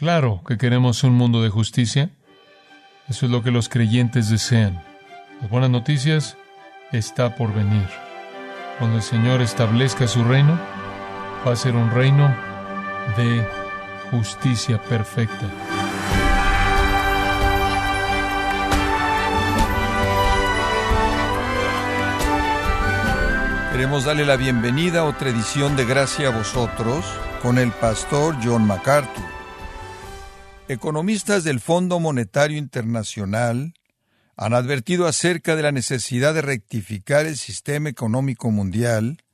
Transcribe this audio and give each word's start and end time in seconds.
Claro 0.00 0.40
que 0.48 0.56
queremos 0.56 1.04
un 1.04 1.12
mundo 1.12 1.42
de 1.42 1.50
justicia. 1.50 2.08
Eso 3.06 3.26
es 3.26 3.30
lo 3.30 3.42
que 3.42 3.50
los 3.50 3.68
creyentes 3.68 4.30
desean. 4.30 4.82
Las 5.42 5.50
buenas 5.50 5.68
noticias 5.68 6.38
está 6.90 7.36
por 7.36 7.52
venir. 7.52 7.86
Cuando 8.78 8.96
el 8.96 9.02
Señor 9.02 9.42
establezca 9.42 10.08
su 10.08 10.24
reino, 10.24 10.58
va 11.46 11.52
a 11.52 11.56
ser 11.56 11.76
un 11.76 11.90
reino 11.90 12.34
de 13.18 13.46
justicia 14.10 14.80
perfecta. 14.80 15.50
Queremos 23.72 24.06
darle 24.06 24.24
la 24.24 24.36
bienvenida 24.36 25.00
a 25.00 25.04
otra 25.04 25.28
edición 25.28 25.76
de 25.76 25.84
Gracia 25.84 26.28
a 26.28 26.38
vosotros 26.38 27.04
con 27.42 27.58
el 27.58 27.70
pastor 27.70 28.36
John 28.42 28.66
MacArthur. 28.66 29.39
Economistas 30.70 31.42
del 31.42 31.58
Fondo 31.58 31.98
Monetario 31.98 32.56
Internacional 32.56 33.74
han 34.36 34.54
advertido 34.54 35.08
acerca 35.08 35.56
de 35.56 35.64
la 35.64 35.72
necesidad 35.72 36.32
de 36.32 36.42
rectificar 36.42 37.26
el 37.26 37.36
sistema 37.36 37.88
económico 37.88 38.52
mundial 38.52 39.24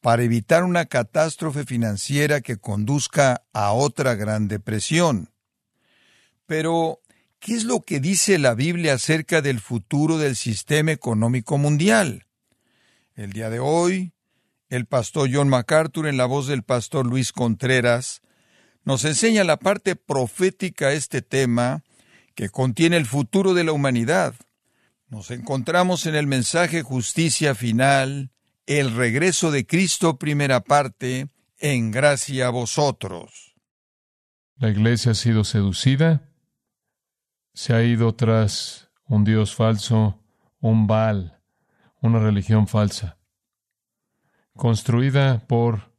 para 0.00 0.24
evitar 0.24 0.64
una 0.64 0.86
catástrofe 0.86 1.64
financiera 1.64 2.40
que 2.40 2.56
conduzca 2.56 3.44
a 3.52 3.70
otra 3.70 4.16
gran 4.16 4.48
depresión. 4.48 5.30
Pero, 6.46 6.98
¿qué 7.38 7.54
es 7.54 7.62
lo 7.62 7.82
que 7.82 8.00
dice 8.00 8.40
la 8.40 8.56
Biblia 8.56 8.94
acerca 8.94 9.42
del 9.42 9.60
futuro 9.60 10.18
del 10.18 10.34
sistema 10.34 10.90
económico 10.90 11.56
mundial? 11.56 12.26
El 13.14 13.32
día 13.32 13.48
de 13.48 13.60
hoy, 13.60 14.12
el 14.68 14.86
pastor 14.86 15.30
John 15.32 15.50
MacArthur, 15.50 16.08
en 16.08 16.16
la 16.16 16.26
voz 16.26 16.48
del 16.48 16.64
pastor 16.64 17.06
Luis 17.06 17.30
Contreras, 17.30 18.22
nos 18.84 19.04
enseña 19.04 19.44
la 19.44 19.58
parte 19.58 19.96
profética 19.96 20.88
a 20.88 20.92
este 20.92 21.22
tema 21.22 21.82
que 22.34 22.48
contiene 22.48 22.96
el 22.96 23.06
futuro 23.06 23.54
de 23.54 23.64
la 23.64 23.72
humanidad. 23.72 24.34
Nos 25.08 25.30
encontramos 25.30 26.06
en 26.06 26.14
el 26.14 26.26
mensaje 26.26 26.82
justicia 26.82 27.54
final, 27.54 28.30
el 28.66 28.94
regreso 28.94 29.50
de 29.50 29.66
Cristo 29.66 30.18
primera 30.18 30.60
parte, 30.60 31.28
en 31.58 31.90
gracia 31.90 32.46
a 32.46 32.50
vosotros. 32.50 33.54
La 34.56 34.70
iglesia 34.70 35.12
ha 35.12 35.14
sido 35.14 35.44
seducida, 35.44 36.30
se 37.54 37.74
ha 37.74 37.82
ido 37.82 38.14
tras 38.14 38.90
un 39.04 39.24
Dios 39.24 39.54
falso, 39.54 40.22
un 40.60 40.86
Baal, 40.86 41.40
una 42.00 42.20
religión 42.20 42.68
falsa, 42.68 43.18
construida 44.54 45.46
por 45.46 45.92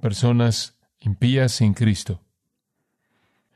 personas 0.00 0.77
impías 1.08 1.52
sin 1.52 1.72
Cristo. 1.72 2.22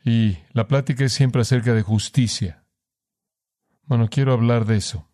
Y 0.05 0.39
la 0.53 0.67
plática 0.67 1.05
es 1.05 1.13
siempre 1.13 1.43
acerca 1.43 1.75
de 1.75 1.83
justicia. 1.83 2.65
Bueno, 3.85 4.09
quiero 4.09 4.33
hablar 4.33 4.65
de 4.65 4.77
eso. 4.77 5.09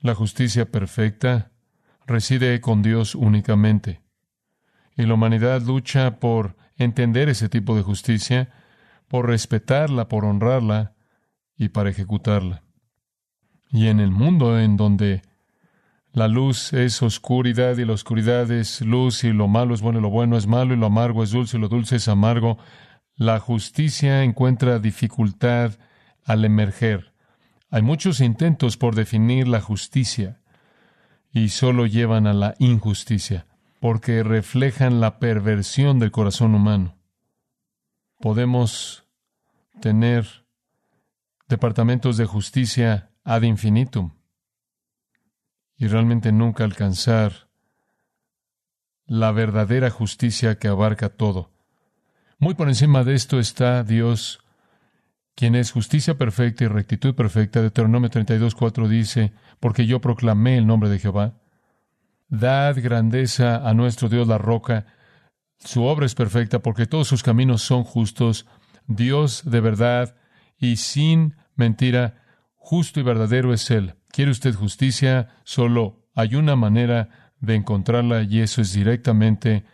La 0.00 0.14
justicia 0.14 0.70
perfecta 0.70 1.52
reside 2.06 2.60
con 2.60 2.82
Dios 2.82 3.14
únicamente. 3.14 4.02
Y 4.96 5.04
la 5.04 5.14
humanidad 5.14 5.62
lucha 5.62 6.18
por 6.18 6.56
entender 6.76 7.28
ese 7.28 7.48
tipo 7.48 7.76
de 7.76 7.82
justicia, 7.82 8.50
por 9.06 9.26
respetarla, 9.26 10.08
por 10.08 10.24
honrarla 10.24 10.94
y 11.56 11.68
para 11.68 11.90
ejecutarla. 11.90 12.64
Y 13.70 13.86
en 13.86 14.00
el 14.00 14.10
mundo 14.10 14.58
en 14.58 14.76
donde 14.76 15.22
la 16.18 16.26
luz 16.26 16.72
es 16.72 17.00
oscuridad 17.00 17.78
y 17.78 17.84
la 17.84 17.92
oscuridad 17.92 18.50
es 18.50 18.80
luz 18.80 19.22
y 19.22 19.32
lo 19.32 19.46
malo 19.46 19.72
es 19.72 19.80
bueno 19.80 20.00
y 20.00 20.02
lo 20.02 20.10
bueno 20.10 20.36
es 20.36 20.48
malo 20.48 20.74
y 20.74 20.76
lo 20.76 20.86
amargo 20.86 21.22
es 21.22 21.30
dulce 21.30 21.56
y 21.56 21.60
lo 21.60 21.68
dulce 21.68 21.94
es 21.94 22.08
amargo. 22.08 22.58
La 23.14 23.38
justicia 23.38 24.24
encuentra 24.24 24.80
dificultad 24.80 25.78
al 26.24 26.44
emerger. 26.44 27.14
Hay 27.70 27.82
muchos 27.82 28.20
intentos 28.20 28.76
por 28.76 28.96
definir 28.96 29.46
la 29.46 29.60
justicia 29.60 30.40
y 31.30 31.50
solo 31.50 31.86
llevan 31.86 32.26
a 32.26 32.32
la 32.32 32.56
injusticia, 32.58 33.46
porque 33.78 34.24
reflejan 34.24 35.00
la 35.00 35.20
perversión 35.20 36.00
del 36.00 36.10
corazón 36.10 36.52
humano. 36.56 36.98
Podemos 38.18 39.06
tener 39.80 40.26
departamentos 41.48 42.16
de 42.16 42.24
justicia 42.24 43.12
ad 43.22 43.42
infinitum, 43.42 44.17
y 45.78 45.86
realmente 45.86 46.32
nunca 46.32 46.64
alcanzar 46.64 47.48
la 49.06 49.32
verdadera 49.32 49.90
justicia 49.90 50.58
que 50.58 50.68
abarca 50.68 51.08
todo. 51.08 51.50
Muy 52.38 52.54
por 52.54 52.68
encima 52.68 53.04
de 53.04 53.14
esto 53.14 53.38
está 53.38 53.82
Dios, 53.84 54.40
quien 55.34 55.54
es 55.54 55.72
justicia 55.72 56.18
perfecta 56.18 56.64
y 56.64 56.66
rectitud 56.66 57.14
perfecta. 57.14 57.60
Deuteronomio 57.60 58.10
32.4 58.10 58.88
dice, 58.88 59.32
porque 59.60 59.86
yo 59.86 60.00
proclamé 60.00 60.58
el 60.58 60.66
nombre 60.66 60.90
de 60.90 60.98
Jehová. 60.98 61.34
Dad 62.28 62.76
grandeza 62.82 63.56
a 63.56 63.72
nuestro 63.72 64.08
Dios 64.08 64.28
la 64.28 64.36
roca. 64.36 64.86
Su 65.58 65.84
obra 65.84 66.06
es 66.06 66.14
perfecta 66.14 66.58
porque 66.58 66.86
todos 66.86 67.08
sus 67.08 67.22
caminos 67.22 67.62
son 67.62 67.84
justos. 67.84 68.46
Dios 68.86 69.42
de 69.44 69.60
verdad 69.60 70.16
y 70.58 70.76
sin 70.76 71.36
mentira, 71.54 72.22
justo 72.56 73.00
y 73.00 73.02
verdadero 73.04 73.52
es 73.52 73.70
Él. 73.70 73.97
¿Quiere 74.18 74.32
usted 74.32 74.52
justicia? 74.52 75.28
Solo 75.44 76.10
hay 76.12 76.34
una 76.34 76.56
manera 76.56 77.30
de 77.38 77.54
encontrarla 77.54 78.24
y 78.24 78.40
eso 78.40 78.60
es 78.60 78.72
directamente 78.72 79.64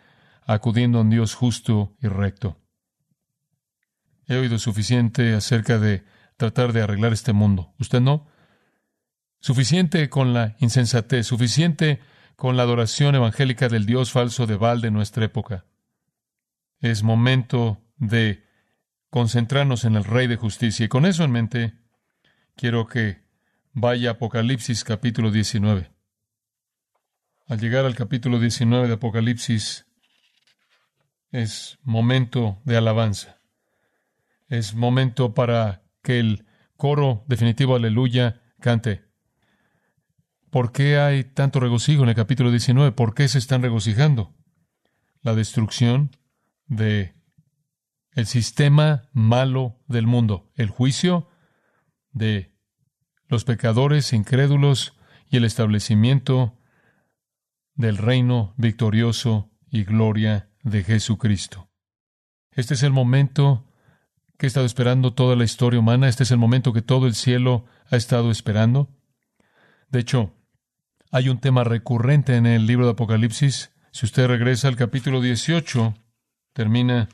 acudiendo 0.45 0.99
a 0.99 1.01
un 1.01 1.09
Dios 1.09 1.35
justo 1.35 1.97
y 2.03 2.09
recto. 2.09 2.61
He 4.27 4.37
oído 4.37 4.59
suficiente 4.59 5.33
acerca 5.33 5.79
de 5.79 6.05
tratar 6.37 6.75
de 6.75 6.83
arreglar 6.83 7.15
este 7.15 7.33
mundo. 7.33 7.73
¿Usted 7.79 8.03
no? 8.03 8.27
Suficiente 9.41 10.11
con 10.11 10.35
la 10.35 10.57
insensatez, 10.59 11.27
suficiente 11.27 12.01
con 12.37 12.59
la 12.59 12.65
adoración 12.65 13.15
evangélica 13.15 13.71
del 13.71 13.87
Dios 13.87 14.13
falso 14.13 14.47
de 14.47 14.57
Baal 14.57 14.83
de 14.83 14.91
nuestra 14.91 15.25
época. 15.25 15.65
Es 16.81 17.03
momento 17.03 17.81
de 17.97 18.45
concentrarnos 19.09 19.87
en 19.87 19.97
el 19.97 20.05
Rey 20.05 20.27
de 20.27 20.37
Justicia. 20.37 20.85
Y 20.85 20.89
con 20.91 21.07
eso 21.07 21.25
en 21.25 21.31
mente, 21.31 21.79
quiero 22.57 22.87
que 22.87 23.24
Vaya 23.77 24.13
Apocalipsis 24.13 24.85
capítulo 24.85 25.33
19. 25.33 25.91
Al 27.49 27.59
llegar 27.59 27.85
al 27.85 27.97
capítulo 27.97 28.39
19 28.39 28.87
de 28.87 28.95
Apocalipsis 28.95 29.85
es 31.33 31.77
momento 31.83 32.63
de 32.65 32.77
alabanza. 32.77 33.41
Es 34.47 34.77
momento 34.77 35.35
para 35.35 35.83
que 36.05 36.21
el 36.21 36.47
coro 36.77 37.25
definitivo 37.27 37.75
aleluya 37.75 38.41
cante. 38.61 39.07
¿Por 40.51 40.71
qué 40.71 40.99
hay 40.99 41.25
tanto 41.25 41.59
regocijo 41.59 42.05
en 42.05 42.11
el 42.11 42.15
capítulo 42.15 42.53
19? 42.53 42.93
¿Por 42.93 43.13
qué 43.13 43.27
se 43.27 43.39
están 43.39 43.61
regocijando? 43.61 44.37
La 45.21 45.35
destrucción 45.35 46.17
de 46.69 47.17
el 48.13 48.27
sistema 48.27 49.11
malo 49.13 49.83
del 49.89 50.07
mundo, 50.07 50.53
el 50.55 50.71
juicio 50.71 51.29
de 52.13 52.54
los 53.35 53.45
pecadores 53.45 54.13
incrédulos 54.13 54.95
y 55.29 55.39
el 55.39 55.45
establecimiento 55.45 56.57
del 57.75 57.97
reino 57.97 58.55
victorioso 58.57 59.51
y 59.69 59.83
gloria 59.83 60.51
de 60.63 60.85
Jesucristo. 60.85 61.69
Este 62.53 62.75
es 62.75 62.85
el 62.85 62.93
momento 62.93 63.67
que 64.39 64.47
ha 64.47 64.49
estado 64.49 64.67
esperando 64.67 65.15
toda 65.15 65.35
la 65.35 65.43
historia 65.43 65.81
humana, 65.81 66.09
este 66.09 66.23
es 66.23 66.31
el 66.31 66.39
momento 66.39 66.73
que 66.73 66.81
todo 66.81 67.09
el 67.09 67.17
cielo 67.17 67.65
ha 67.91 67.97
estado 67.97 68.31
esperando. 68.31 68.89
De 69.89 69.99
hecho, 69.99 70.33
hay 71.11 71.29
un 71.29 71.41
tema 71.41 71.65
recurrente 71.65 72.37
en 72.37 72.47
el 72.47 72.69
libro 72.69 72.85
de 72.85 72.93
Apocalipsis. 72.93 73.73
Si 73.91 74.07
usted 74.07 74.29
regresa 74.29 74.69
al 74.69 74.77
capítulo 74.77 75.21
18, 75.21 75.93
termina 76.53 77.09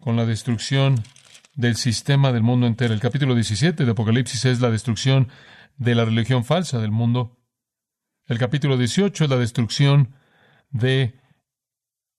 con 0.00 0.16
la 0.16 0.26
destrucción 0.26 1.04
del 1.54 1.76
sistema 1.76 2.32
del 2.32 2.42
mundo 2.42 2.66
entero. 2.66 2.94
El 2.94 3.00
capítulo 3.00 3.34
17 3.34 3.84
de 3.84 3.90
Apocalipsis 3.90 4.44
es 4.44 4.60
la 4.60 4.70
destrucción 4.70 5.28
de 5.76 5.94
la 5.94 6.04
religión 6.04 6.44
falsa 6.44 6.78
del 6.78 6.90
mundo. 6.90 7.38
El 8.26 8.38
capítulo 8.38 8.76
18 8.76 9.24
es 9.24 9.30
la 9.30 9.36
destrucción 9.36 10.14
de 10.70 11.20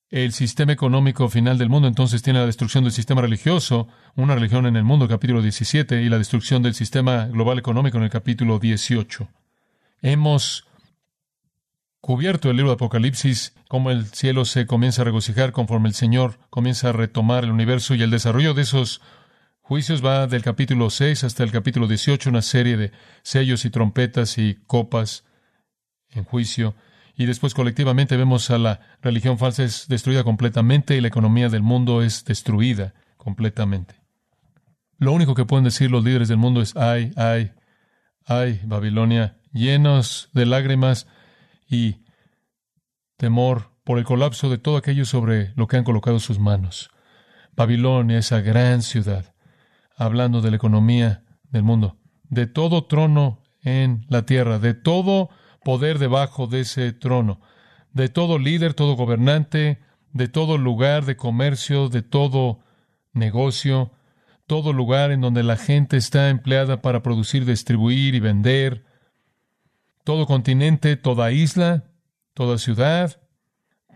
el 0.10 0.32
sistema 0.32 0.72
económico 0.72 1.28
final 1.30 1.58
del 1.58 1.70
mundo. 1.70 1.88
Entonces 1.88 2.22
tiene 2.22 2.40
la 2.40 2.46
destrucción 2.46 2.84
del 2.84 2.94
sistema 2.94 3.22
religioso, 3.22 3.88
una 4.16 4.36
religión 4.36 4.66
en 4.66 4.76
el 4.76 4.84
mundo, 4.84 5.08
capítulo 5.08 5.42
17, 5.42 6.02
y 6.02 6.10
la 6.10 6.18
destrucción 6.18 6.64
del 6.64 6.74
sistema 6.74 7.26
global 7.26 7.60
económico 7.60 7.98
en 7.98 8.04
el 8.04 8.10
capítulo 8.10 8.60
18. 8.60 9.28
Hemos 10.02 10.68
cubierto 12.00 12.52
el 12.52 12.58
libro 12.58 12.70
de 12.70 12.76
Apocalipsis, 12.76 13.56
cómo 13.68 13.90
el 13.90 14.06
cielo 14.06 14.46
se 14.46 14.68
comienza 14.68 15.02
a 15.02 15.06
regocijar 15.06 15.52
conforme 15.52 15.90
el 15.90 15.96
Señor 15.96 16.38
comienza 16.52 16.90
a 16.90 16.94
retomar 16.94 17.44
el 17.44 17.52
universo 17.52 17.96
y 17.96 18.04
el 18.04 18.12
desarrollo 18.12 18.54
de 18.54 18.62
esos 18.62 19.02
Juicios 19.68 20.06
va 20.06 20.28
del 20.28 20.44
capítulo 20.44 20.92
6 20.92 21.24
hasta 21.24 21.42
el 21.42 21.52
capítulo 21.52 21.88
18, 21.88 22.30
una 22.30 22.44
serie 22.44 22.78
de 22.78 22.92
sellos 23.24 23.66
y 23.66 23.72
trompetas 23.72 24.38
y 24.38 24.60
copas 24.68 25.26
en 26.12 26.24
juicio. 26.24 26.76
Y 27.16 27.26
después 27.26 27.56
colectivamente 27.56 28.16
vemos 28.16 28.52
a 28.52 28.60
la 28.60 28.80
religión 29.02 29.40
falsa 29.40 29.64
es 29.64 29.88
destruida 29.88 30.24
completamente 30.24 30.96
y 30.96 31.02
la 31.02 31.08
economía 31.08 31.50
del 31.50 31.64
mundo 31.64 32.04
es 32.04 32.26
destruida 32.26 32.94
completamente. 33.18 33.96
Lo 35.00 35.14
único 35.14 35.34
que 35.34 35.46
pueden 35.46 35.64
decir 35.66 35.90
los 35.90 36.04
líderes 36.04 36.28
del 36.28 36.38
mundo 36.38 36.62
es, 36.62 36.76
ay, 36.76 37.12
ay, 37.16 37.54
ay, 38.24 38.62
Babilonia, 38.66 39.40
llenos 39.52 40.30
de 40.34 40.46
lágrimas 40.46 41.08
y 41.68 42.04
temor 43.18 43.72
por 43.84 43.98
el 43.98 44.06
colapso 44.06 44.48
de 44.48 44.60
todo 44.60 44.78
aquello 44.78 45.06
sobre 45.06 45.54
lo 45.56 45.66
que 45.66 45.78
han 45.78 45.84
colocado 45.84 46.20
sus 46.20 46.38
manos. 46.38 46.92
Babilonia, 47.56 48.20
esa 48.20 48.42
gran 48.42 48.84
ciudad, 48.84 49.35
hablando 49.96 50.42
de 50.42 50.52
la 50.52 50.58
economía 50.58 51.24
del 51.50 51.64
mundo, 51.64 51.98
de 52.30 52.48
todo 52.48 52.86
trono 52.86 53.42
en 53.62 54.06
la 54.10 54.26
tierra, 54.26 54.60
de 54.60 54.74
todo 54.74 55.30
poder 55.64 56.00
debajo 56.00 56.48
de 56.48 56.62
ese 56.62 56.94
trono, 56.94 57.40
de 57.92 58.10
todo 58.10 58.38
líder, 58.38 58.74
todo 58.74 58.96
gobernante, 58.96 59.80
de 60.12 60.28
todo 60.28 60.58
lugar 60.58 61.06
de 61.06 61.16
comercio, 61.16 61.90
de 61.90 62.02
todo 62.02 62.60
negocio, 63.14 63.92
todo 64.48 64.74
lugar 64.74 65.12
en 65.12 65.22
donde 65.22 65.44
la 65.44 65.58
gente 65.58 65.98
está 65.98 66.30
empleada 66.30 66.82
para 66.82 67.02
producir, 67.02 67.46
distribuir 67.46 68.16
y 68.16 68.20
vender, 68.20 68.86
todo 70.04 70.28
continente, 70.28 70.98
toda 70.98 71.32
isla, 71.32 71.86
toda 72.34 72.58
ciudad, 72.58 73.20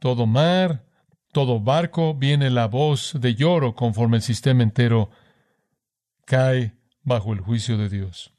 todo 0.02 0.26
mar, 0.26 0.86
todo 1.32 1.60
barco, 1.60 2.16
viene 2.16 2.50
la 2.50 2.68
voz 2.68 3.14
de 3.20 3.36
lloro 3.36 3.76
conforme 3.76 4.18
el 4.18 4.24
sistema 4.24 4.64
entero 4.64 5.12
cae 6.30 6.76
bajo 7.02 7.34
el 7.34 7.40
juicio 7.40 7.76
de 7.76 7.90
Dios. 7.90 8.32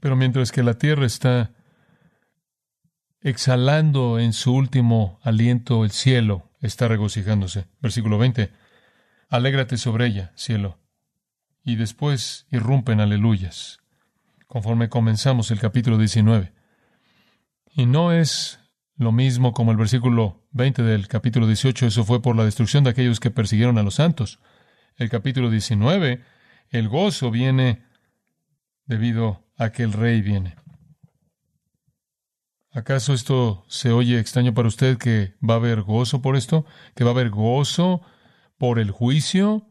Pero 0.00 0.16
mientras 0.16 0.50
que 0.50 0.64
la 0.64 0.74
tierra 0.74 1.06
está 1.06 1.52
exhalando 3.20 4.18
en 4.18 4.32
su 4.32 4.52
último 4.52 5.20
aliento, 5.22 5.84
el 5.84 5.92
cielo 5.92 6.50
está 6.60 6.88
regocijándose. 6.88 7.68
Versículo 7.80 8.18
20. 8.18 8.50
Alégrate 9.28 9.76
sobre 9.76 10.06
ella, 10.06 10.32
cielo. 10.34 10.80
Y 11.62 11.76
después 11.76 12.48
irrumpen 12.50 12.98
aleluyas, 12.98 13.78
conforme 14.48 14.88
comenzamos 14.88 15.52
el 15.52 15.60
capítulo 15.60 15.96
19. 15.96 16.52
Y 17.70 17.86
no 17.86 18.10
es 18.10 18.58
lo 18.96 19.12
mismo 19.12 19.52
como 19.52 19.70
el 19.70 19.76
versículo 19.76 20.48
20 20.50 20.82
del 20.82 21.06
capítulo 21.06 21.46
18, 21.46 21.86
eso 21.86 22.02
fue 22.02 22.20
por 22.20 22.34
la 22.34 22.44
destrucción 22.44 22.82
de 22.82 22.90
aquellos 22.90 23.20
que 23.20 23.30
persiguieron 23.30 23.78
a 23.78 23.84
los 23.84 23.94
santos. 23.94 24.40
El 24.96 25.08
capítulo 25.08 25.50
19, 25.50 26.24
el 26.70 26.88
gozo 26.88 27.30
viene 27.30 27.84
debido 28.86 29.44
a 29.56 29.70
que 29.70 29.82
el 29.82 29.92
rey 29.92 30.22
viene. 30.22 30.56
¿Acaso 32.70 33.12
esto 33.12 33.64
se 33.66 33.90
oye 33.90 34.20
extraño 34.20 34.54
para 34.54 34.68
usted 34.68 34.98
que 34.98 35.34
va 35.42 35.54
a 35.54 35.56
haber 35.56 35.82
gozo 35.82 36.22
por 36.22 36.36
esto? 36.36 36.64
¿Que 36.94 37.02
va 37.02 37.10
a 37.10 37.14
haber 37.14 37.30
gozo 37.30 38.02
por 38.56 38.78
el 38.78 38.90
juicio? 38.90 39.66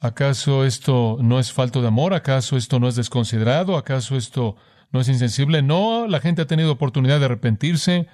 ¿Acaso 0.00 0.64
esto 0.64 1.18
no 1.20 1.38
es 1.38 1.52
falto 1.52 1.82
de 1.82 1.88
amor? 1.88 2.14
¿Acaso 2.14 2.56
esto 2.56 2.80
no 2.80 2.88
es 2.88 2.96
desconsiderado? 2.96 3.76
¿Acaso 3.76 4.16
esto 4.16 4.56
no 4.90 5.00
es 5.00 5.08
insensible? 5.08 5.62
No, 5.62 6.06
la 6.06 6.20
gente 6.20 6.42
ha 6.42 6.46
tenido 6.46 6.72
oportunidad 6.72 7.18
de 7.18 7.26
arrepentirse 7.26 8.08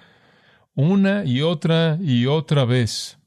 una 0.75 1.25
y 1.25 1.43
otra 1.43 1.96
y 2.00 2.26
otra 2.26 2.64
vez. 2.64 3.19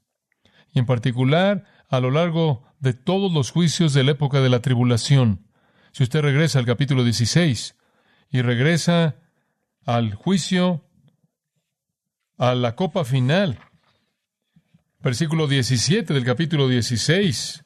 Y 0.72 0.78
en 0.78 0.86
particular 0.86 1.64
a 1.88 2.00
lo 2.00 2.10
largo 2.10 2.67
de 2.80 2.94
todos 2.94 3.32
los 3.32 3.50
juicios 3.50 3.92
de 3.92 4.04
la 4.04 4.12
época 4.12 4.40
de 4.40 4.48
la 4.48 4.60
tribulación. 4.60 5.46
Si 5.92 6.02
usted 6.02 6.20
regresa 6.20 6.58
al 6.58 6.66
capítulo 6.66 7.04
16 7.04 7.76
y 8.30 8.42
regresa 8.42 9.16
al 9.84 10.14
juicio, 10.14 10.84
a 12.36 12.54
la 12.54 12.76
copa 12.76 13.04
final, 13.04 13.58
versículo 15.00 15.48
17 15.48 16.14
del 16.14 16.24
capítulo 16.24 16.68
16, 16.68 17.64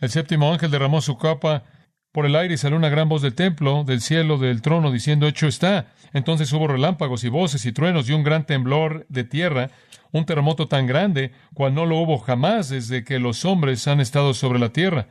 el 0.00 0.10
séptimo 0.10 0.52
ángel 0.52 0.70
derramó 0.70 1.00
su 1.00 1.16
capa 1.16 1.64
por 2.12 2.26
el 2.26 2.34
aire 2.34 2.54
y 2.54 2.56
salió 2.56 2.76
una 2.76 2.88
gran 2.88 3.08
voz 3.08 3.22
del 3.22 3.34
templo, 3.34 3.84
del 3.84 4.00
cielo, 4.00 4.38
del 4.38 4.62
trono, 4.62 4.90
diciendo, 4.90 5.28
hecho 5.28 5.46
está. 5.46 5.92
Entonces 6.12 6.52
hubo 6.52 6.66
relámpagos 6.66 7.22
y 7.22 7.28
voces 7.28 7.64
y 7.66 7.72
truenos 7.72 8.08
y 8.08 8.12
un 8.12 8.24
gran 8.24 8.46
temblor 8.46 9.06
de 9.08 9.22
tierra, 9.24 9.70
un 10.12 10.24
terremoto 10.24 10.66
tan 10.66 10.86
grande, 10.86 11.32
cual 11.54 11.74
no 11.74 11.86
lo 11.86 11.98
hubo 11.98 12.18
jamás 12.18 12.68
desde 12.68 13.04
que 13.04 13.18
los 13.18 13.44
hombres 13.44 13.86
han 13.88 14.00
estado 14.00 14.34
sobre 14.34 14.58
la 14.58 14.70
tierra. 14.70 15.08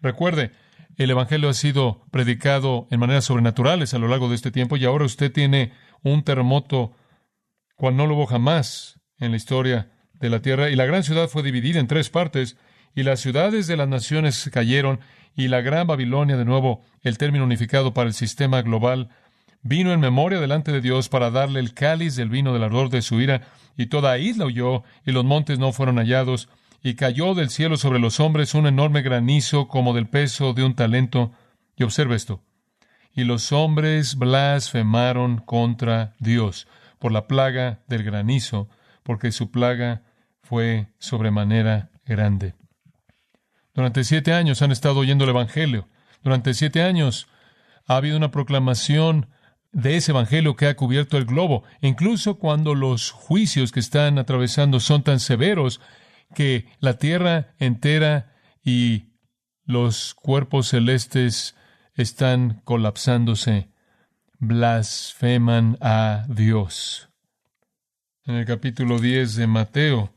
Recuerde, 0.00 0.52
el 0.96 1.10
Evangelio 1.10 1.48
ha 1.48 1.54
sido 1.54 2.04
predicado 2.10 2.86
en 2.90 3.00
maneras 3.00 3.24
sobrenaturales 3.24 3.94
a 3.94 3.98
lo 3.98 4.08
largo 4.08 4.28
de 4.28 4.36
este 4.36 4.50
tiempo 4.50 4.76
y 4.76 4.84
ahora 4.84 5.04
usted 5.04 5.32
tiene 5.32 5.72
un 6.02 6.22
terremoto 6.22 6.92
cual 7.74 7.96
no 7.96 8.06
lo 8.06 8.14
hubo 8.14 8.26
jamás 8.26 9.00
en 9.18 9.32
la 9.32 9.36
historia 9.36 9.90
de 10.14 10.30
la 10.30 10.40
tierra. 10.40 10.70
Y 10.70 10.76
la 10.76 10.86
gran 10.86 11.02
ciudad 11.02 11.28
fue 11.28 11.42
dividida 11.42 11.80
en 11.80 11.88
tres 11.88 12.10
partes 12.10 12.56
y 12.94 13.02
las 13.02 13.20
ciudades 13.20 13.66
de 13.66 13.76
las 13.76 13.88
naciones 13.88 14.48
cayeron 14.52 15.00
y 15.36 15.48
la 15.48 15.60
gran 15.62 15.86
Babilonia, 15.86 16.36
de 16.36 16.44
nuevo, 16.44 16.82
el 17.02 17.18
término 17.18 17.44
unificado 17.44 17.92
para 17.92 18.06
el 18.08 18.14
sistema 18.14 18.62
global, 18.62 19.08
vino 19.64 19.92
en 19.92 19.98
memoria 19.98 20.38
delante 20.38 20.70
de 20.70 20.80
Dios 20.80 21.08
para 21.08 21.30
darle 21.30 21.58
el 21.58 21.74
cáliz 21.74 22.14
del 22.14 22.28
vino 22.28 22.52
del 22.52 22.62
ardor 22.62 22.90
de 22.90 23.02
su 23.02 23.20
ira, 23.20 23.40
y 23.76 23.86
toda 23.86 24.18
isla 24.18 24.46
huyó, 24.46 24.84
y 25.04 25.10
los 25.10 25.24
montes 25.24 25.58
no 25.58 25.72
fueron 25.72 25.96
hallados, 25.96 26.48
y 26.82 26.94
cayó 26.94 27.34
del 27.34 27.50
cielo 27.50 27.76
sobre 27.76 27.98
los 27.98 28.20
hombres 28.20 28.54
un 28.54 28.66
enorme 28.66 29.02
granizo 29.02 29.66
como 29.66 29.94
del 29.94 30.06
peso 30.06 30.52
de 30.52 30.62
un 30.62 30.74
talento. 30.74 31.32
Y 31.76 31.82
observe 31.82 32.14
esto. 32.14 32.42
Y 33.14 33.24
los 33.24 33.52
hombres 33.52 34.16
blasfemaron 34.16 35.38
contra 35.38 36.14
Dios 36.18 36.68
por 36.98 37.10
la 37.10 37.26
plaga 37.26 37.80
del 37.88 38.04
granizo, 38.04 38.68
porque 39.02 39.32
su 39.32 39.50
plaga 39.50 40.02
fue 40.42 40.88
sobremanera 40.98 41.90
grande. 42.04 42.54
Durante 43.72 44.04
siete 44.04 44.34
años 44.34 44.60
han 44.60 44.70
estado 44.70 45.00
oyendo 45.00 45.24
el 45.24 45.30
Evangelio. 45.30 45.88
Durante 46.22 46.52
siete 46.52 46.82
años 46.82 47.28
ha 47.86 47.96
habido 47.96 48.16
una 48.16 48.30
proclamación 48.30 49.28
de 49.74 49.96
ese 49.96 50.12
Evangelio 50.12 50.56
que 50.56 50.66
ha 50.66 50.76
cubierto 50.76 51.18
el 51.18 51.26
globo. 51.26 51.64
incluso 51.82 52.36
cuando 52.36 52.74
los 52.74 53.10
juicios 53.10 53.72
que 53.72 53.80
están 53.80 54.18
atravesando 54.18 54.80
son 54.80 55.02
tan 55.02 55.20
severos 55.20 55.80
que 56.34 56.66
la 56.80 56.96
tierra 56.96 57.54
entera 57.58 58.32
y 58.64 59.10
los 59.66 60.14
cuerpos 60.14 60.68
celestes 60.68 61.54
están 61.94 62.60
colapsándose, 62.64 63.68
blasfeman 64.38 65.76
a 65.80 66.24
Dios. 66.28 67.08
En 68.24 68.36
el 68.36 68.46
capítulo 68.46 68.98
10 68.98 69.36
de 69.36 69.46
Mateo, 69.46 70.12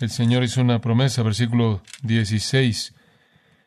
el 0.00 0.10
Señor 0.10 0.42
hizo 0.42 0.60
una 0.60 0.80
promesa, 0.80 1.22
versículo 1.22 1.82
16. 2.02 2.94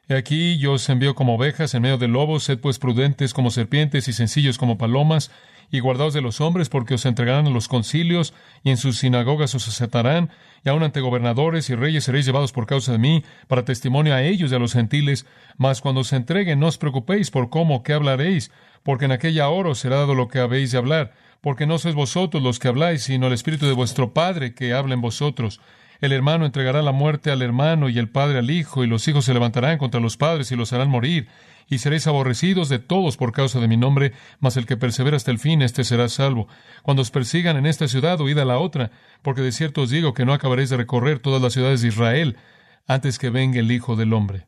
He 0.07 0.16
aquí 0.16 0.57
yo 0.60 0.74
os 0.74 0.88
envío 0.89 1.15
como 1.15 1.34
ovejas 1.34 1.74
en 1.74 1.82
medio 1.82 1.98
de 1.98 2.08
lobos, 2.08 2.44
sed 2.44 2.60
pues 2.60 2.77
prudentes 2.77 3.34
como 3.34 3.50
serpientes 3.50 4.08
y 4.08 4.13
sencillos 4.13 4.60
como 4.60 4.77
palomas, 4.77 5.32
y 5.72 5.80
guardaos 5.80 6.13
de 6.13 6.22
los 6.22 6.41
hombres, 6.41 6.70
porque 6.70 6.94
os 6.94 7.08
entregarán 7.08 7.48
a 7.48 7.50
los 7.50 7.68
concilios, 7.68 8.36
y 8.63 8.70
en 8.70 8.77
sus 8.77 9.00
sinagogas 9.00 9.56
os 9.56 9.68
aceptarán, 9.68 10.30
y 10.63 10.70
aun 10.70 10.84
ante 10.84 11.01
gobernadores 11.01 11.72
y 11.72 11.75
reyes 11.75 12.03
seréis 12.03 12.27
llevados 12.27 12.51
por 12.51 12.68
causa 12.68 12.91
de 12.91 13.00
mí, 13.00 13.24
para 13.48 13.65
testimonio 13.65 14.13
a 14.13 14.22
ellos 14.22 14.51
y 14.51 14.56
a 14.56 14.60
los 14.60 14.74
gentiles. 14.74 15.25
Mas 15.58 15.82
cuando 15.82 16.01
os 16.01 16.13
entreguen, 16.13 16.60
no 16.60 16.68
os 16.68 16.77
preocupéis 16.77 17.32
por 17.32 17.50
cómo, 17.50 17.82
qué 17.82 17.94
hablaréis, 17.94 18.51
porque 18.84 19.06
en 19.06 19.12
aquella 19.12 19.50
hora 19.50 19.70
os 19.70 19.80
será 19.80 19.98
dado 19.98 20.13
lo 20.13 20.27
que 20.27 20.38
habéis 20.38 20.72
de 20.72 20.77
hablar, 20.77 21.13
porque 21.41 21.65
no 21.65 21.80
sois 21.80 21.96
vosotros 21.96 22.44
los 22.44 22.60
que 22.60 22.68
habláis, 22.68 23.01
sino 23.01 23.25
el 23.25 23.34
Espíritu 23.34 23.65
de 23.65 23.74
vuestro 23.74 24.13
Padre 24.13 24.53
que 24.53 24.74
habla 24.74 24.94
en 24.94 25.01
vosotros. 25.01 25.60
El 26.06 26.12
hermano 26.12 26.46
entregará 26.46 26.84
la 26.84 26.92
muerte 26.92 27.32
al 27.32 27.42
hermano 27.42 27.90
y 27.90 27.98
el 27.98 28.10
padre 28.10 28.38
al 28.38 28.52
hijo, 28.52 28.84
y 28.84 28.88
los 28.88 29.08
hijos 29.08 29.26
se 29.26 29.34
levantarán 29.34 29.80
contra 29.80 30.00
los 30.00 30.18
padres 30.18 30.52
y 30.52 30.56
los 30.56 30.72
harán 30.72 30.88
morir, 30.88 31.28
y 31.68 31.80
seréis 31.80 32.06
aborrecidos 32.06 32.70
de 32.70 32.78
todos 32.78 33.18
por 33.18 33.32
causa 33.32 33.60
de 33.60 33.68
mi 33.68 33.76
nombre, 33.76 34.14
mas 34.40 34.56
el 34.56 34.68
que 34.68 34.78
persevera 34.78 35.18
hasta 35.18 35.32
el 35.32 35.40
fin, 35.40 35.64
éste 35.64 35.84
será 35.84 36.08
salvo. 36.08 36.48
Cuando 36.84 37.02
os 37.02 37.10
persigan 37.10 37.58
en 37.58 37.66
esta 37.66 37.88
ciudad, 37.88 38.22
huid 38.22 38.38
a 38.38 38.46
la 38.46 38.60
otra, 38.60 38.92
porque 39.24 39.42
de 39.42 39.52
cierto 39.52 39.82
os 39.82 39.90
digo 39.90 40.14
que 40.14 40.26
no 40.26 40.34
acabaréis 40.34 40.70
de 40.70 40.78
recorrer 40.78 41.18
todas 41.18 41.42
las 41.42 41.54
ciudades 41.54 41.82
de 41.82 41.88
Israel 41.88 42.38
antes 42.86 43.18
que 43.18 43.32
venga 43.32 43.60
el 43.60 43.72
Hijo 43.72 43.96
del 43.96 44.14
Hombre. 44.14 44.48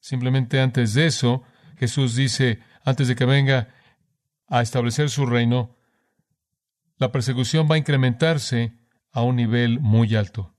Simplemente 0.00 0.62
antes 0.62 0.94
de 0.94 1.04
eso, 1.04 1.42
Jesús 1.76 2.16
dice, 2.16 2.60
antes 2.86 3.06
de 3.06 3.16
que 3.16 3.26
venga 3.26 3.68
a 4.48 4.62
establecer 4.62 5.10
su 5.10 5.26
reino, 5.26 5.76
la 6.96 7.12
persecución 7.12 7.68
va 7.70 7.74
a 7.74 7.78
incrementarse 7.78 8.72
a 9.12 9.20
un 9.20 9.36
nivel 9.36 9.78
muy 9.78 10.14
alto. 10.14 10.53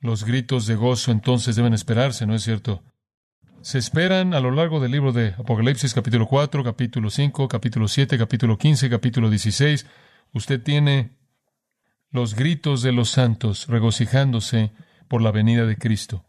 Los 0.00 0.24
gritos 0.24 0.66
de 0.66 0.76
gozo 0.76 1.12
entonces 1.12 1.56
deben 1.56 1.74
esperarse, 1.74 2.26
¿no 2.26 2.34
es 2.34 2.42
cierto? 2.42 2.82
Se 3.60 3.76
esperan 3.76 4.32
a 4.32 4.40
lo 4.40 4.50
largo 4.50 4.80
del 4.80 4.92
libro 4.92 5.12
de 5.12 5.34
Apocalipsis 5.38 5.92
capítulo 5.92 6.26
4, 6.26 6.64
capítulo 6.64 7.10
5, 7.10 7.46
capítulo 7.48 7.86
7, 7.86 8.16
capítulo 8.16 8.56
15, 8.56 8.88
capítulo 8.88 9.28
16. 9.28 9.86
Usted 10.32 10.62
tiene 10.62 11.18
los 12.10 12.34
gritos 12.34 12.80
de 12.80 12.92
los 12.92 13.10
santos 13.10 13.66
regocijándose 13.66 14.72
por 15.06 15.20
la 15.20 15.32
venida 15.32 15.66
de 15.66 15.76
Cristo. 15.76 16.24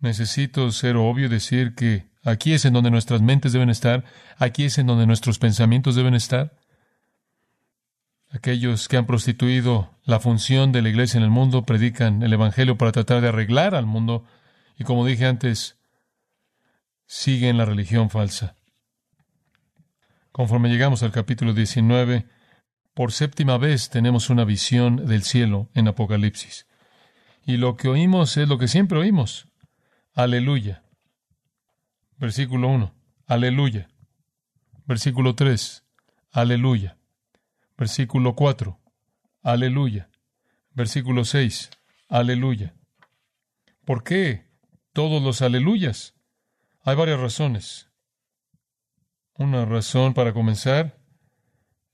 Necesito 0.00 0.72
ser 0.72 0.96
obvio 0.96 1.26
y 1.26 1.28
decir 1.28 1.76
que 1.76 2.10
aquí 2.24 2.52
es 2.52 2.64
en 2.64 2.72
donde 2.72 2.90
nuestras 2.90 3.22
mentes 3.22 3.52
deben 3.52 3.70
estar, 3.70 4.04
aquí 4.38 4.64
es 4.64 4.78
en 4.78 4.88
donde 4.88 5.06
nuestros 5.06 5.38
pensamientos 5.38 5.94
deben 5.94 6.14
estar. 6.14 6.58
Aquellos 8.36 8.88
que 8.88 8.98
han 8.98 9.06
prostituido 9.06 9.94
la 10.04 10.20
función 10.20 10.70
de 10.70 10.82
la 10.82 10.90
iglesia 10.90 11.16
en 11.16 11.24
el 11.24 11.30
mundo 11.30 11.64
predican 11.64 12.22
el 12.22 12.34
Evangelio 12.34 12.76
para 12.76 12.92
tratar 12.92 13.22
de 13.22 13.28
arreglar 13.28 13.74
al 13.74 13.86
mundo 13.86 14.26
y 14.78 14.84
como 14.84 15.06
dije 15.06 15.24
antes, 15.24 15.78
siguen 17.06 17.56
la 17.56 17.64
religión 17.64 18.10
falsa. 18.10 18.54
Conforme 20.32 20.68
llegamos 20.68 21.02
al 21.02 21.12
capítulo 21.12 21.54
19, 21.54 22.26
por 22.92 23.10
séptima 23.10 23.56
vez 23.56 23.88
tenemos 23.88 24.28
una 24.28 24.44
visión 24.44 25.06
del 25.06 25.22
cielo 25.22 25.70
en 25.72 25.88
Apocalipsis. 25.88 26.66
Y 27.46 27.56
lo 27.56 27.78
que 27.78 27.88
oímos 27.88 28.36
es 28.36 28.46
lo 28.46 28.58
que 28.58 28.68
siempre 28.68 28.98
oímos. 28.98 29.48
Aleluya. 30.12 30.82
Versículo 32.18 32.68
1. 32.68 32.92
Aleluya. 33.28 33.88
Versículo 34.84 35.34
3. 35.34 35.84
Aleluya. 36.32 36.98
Versículo 37.76 38.34
4. 38.34 38.78
Aleluya. 39.42 40.10
Versículo 40.72 41.24
6. 41.24 41.70
Aleluya. 42.08 42.74
¿Por 43.84 44.02
qué 44.02 44.46
todos 44.92 45.22
los 45.22 45.42
aleluyas? 45.42 46.14
Hay 46.82 46.96
varias 46.96 47.20
razones. 47.20 47.90
Una 49.34 49.64
razón 49.64 50.14
para 50.14 50.32
comenzar 50.32 50.98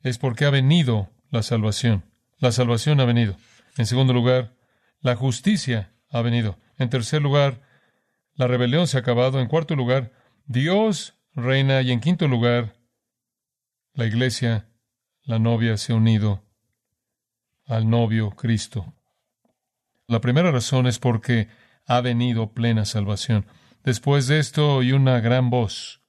es 0.03 0.19
porque 0.19 0.45
ha 0.45 0.51
venido 0.51 1.11
la 1.31 1.43
salvación. 1.43 2.05
La 2.39 2.53
salvación 2.53 3.01
ha 3.01 3.05
venido. 3.05 3.37
En 3.77 3.87
segundo 3.87 4.13
lugar, 4.13 4.55
la 5.01 5.17
justicia 5.17 5.93
ha 6.11 6.23
venido. 6.23 6.59
En 6.79 6.91
tercer 6.91 7.23
lugar, 7.23 7.63
la 8.35 8.47
rebelión 8.47 8.87
se 8.87 8.97
ha 8.97 9.01
acabado. 9.01 9.41
En 9.41 9.49
cuarto 9.49 9.75
lugar, 9.75 10.13
Dios 10.47 11.15
reina. 11.35 11.83
Y 11.83 11.91
en 11.91 12.01
quinto 12.01 12.29
lugar, 12.29 12.75
la 13.95 14.07
iglesia, 14.07 14.69
la 15.25 15.39
novia, 15.39 15.77
se 15.77 15.93
ha 15.93 15.97
unido 15.97 16.45
al 17.67 17.89
novio 17.89 18.31
Cristo. 18.31 18.95
La 20.07 20.21
primera 20.21 20.51
razón 20.51 20.87
es 20.87 20.99
porque 20.99 21.49
ha 21.87 22.01
venido 22.01 22.53
plena 22.53 22.85
salvación. 22.85 23.47
Después 23.85 24.27
de 24.27 24.39
esto 24.39 24.77
oí 24.77 24.93
una 24.93 25.21
gran 25.21 25.51
voz 25.51 26.03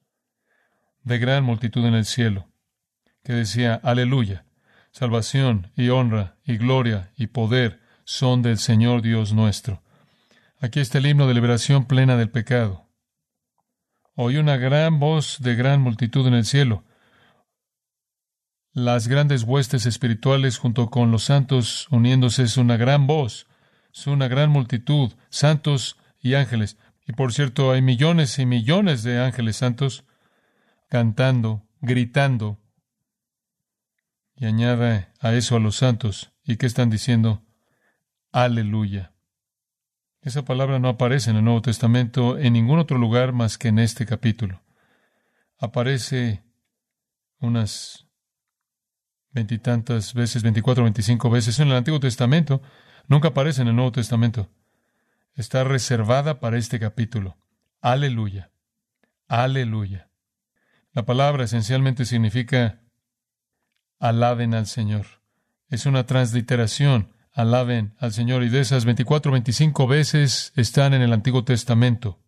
de 1.02 1.18
gran 1.18 1.44
multitud 1.44 1.84
en 1.86 1.94
el 1.94 2.04
cielo, 2.04 2.48
que 3.22 3.32
decía, 3.32 3.74
aleluya, 3.82 4.46
salvación 4.90 5.70
y 5.76 5.90
honra 5.90 6.36
y 6.44 6.56
gloria 6.56 7.12
y 7.16 7.28
poder 7.28 7.80
son 8.04 8.42
del 8.42 8.58
Señor 8.58 9.02
Dios 9.02 9.32
nuestro. 9.32 9.82
Aquí 10.60 10.80
está 10.80 10.98
el 10.98 11.06
himno 11.06 11.26
de 11.26 11.34
liberación 11.34 11.84
plena 11.84 12.16
del 12.16 12.30
pecado. 12.30 12.88
Oí 14.14 14.36
una 14.36 14.56
gran 14.56 15.00
voz 15.00 15.38
de 15.40 15.56
gran 15.56 15.80
multitud 15.80 16.26
en 16.26 16.34
el 16.34 16.44
cielo. 16.44 16.84
Las 18.74 19.06
grandes 19.06 19.44
huestes 19.44 19.86
espirituales 19.86 20.58
junto 20.58 20.90
con 20.90 21.12
los 21.12 21.22
santos 21.22 21.86
uniéndose 21.92 22.42
es 22.42 22.56
una 22.56 22.76
gran 22.76 23.06
voz, 23.06 23.46
es 23.94 24.08
una 24.08 24.26
gran 24.26 24.50
multitud, 24.50 25.12
santos 25.30 25.96
y 26.18 26.34
ángeles. 26.34 26.76
Y 27.06 27.12
por 27.12 27.32
cierto, 27.32 27.70
hay 27.70 27.82
millones 27.82 28.36
y 28.40 28.46
millones 28.46 29.04
de 29.04 29.20
ángeles 29.20 29.58
santos 29.58 30.04
cantando, 30.88 31.62
gritando. 31.82 32.58
Y 34.34 34.46
añade 34.46 35.06
a 35.20 35.32
eso 35.34 35.54
a 35.54 35.60
los 35.60 35.76
santos. 35.76 36.32
¿Y 36.42 36.56
qué 36.56 36.66
están 36.66 36.90
diciendo? 36.90 37.44
Aleluya. 38.32 39.12
Esa 40.20 40.44
palabra 40.44 40.80
no 40.80 40.88
aparece 40.88 41.30
en 41.30 41.36
el 41.36 41.44
Nuevo 41.44 41.62
Testamento 41.62 42.38
en 42.38 42.54
ningún 42.54 42.80
otro 42.80 42.98
lugar 42.98 43.32
más 43.32 43.56
que 43.56 43.68
en 43.68 43.78
este 43.78 44.04
capítulo. 44.04 44.62
Aparece 45.58 46.42
unas 47.38 48.03
veintitantas 49.34 50.14
veces, 50.14 50.42
veinticuatro, 50.42 50.84
veinticinco 50.84 51.28
veces 51.28 51.58
en 51.58 51.68
el 51.68 51.74
Antiguo 51.74 52.00
Testamento. 52.00 52.62
Nunca 53.08 53.28
aparece 53.28 53.62
en 53.62 53.68
el 53.68 53.76
Nuevo 53.76 53.92
Testamento. 53.92 54.48
Está 55.34 55.64
reservada 55.64 56.40
para 56.40 56.56
este 56.56 56.78
capítulo. 56.78 57.36
Aleluya. 57.80 58.50
Aleluya. 59.28 60.08
La 60.92 61.04
palabra 61.04 61.44
esencialmente 61.44 62.04
significa 62.04 62.80
alaben 63.98 64.54
al 64.54 64.66
Señor. 64.66 65.06
Es 65.68 65.86
una 65.86 66.06
transliteración, 66.06 67.10
alaben 67.32 67.94
al 67.98 68.12
Señor. 68.12 68.44
Y 68.44 68.48
de 68.48 68.60
esas 68.60 68.84
24, 68.84 69.32
25 69.32 69.86
veces 69.88 70.52
están 70.54 70.94
en 70.94 71.02
el 71.02 71.12
Antiguo 71.12 71.44
Testamento. 71.44 72.20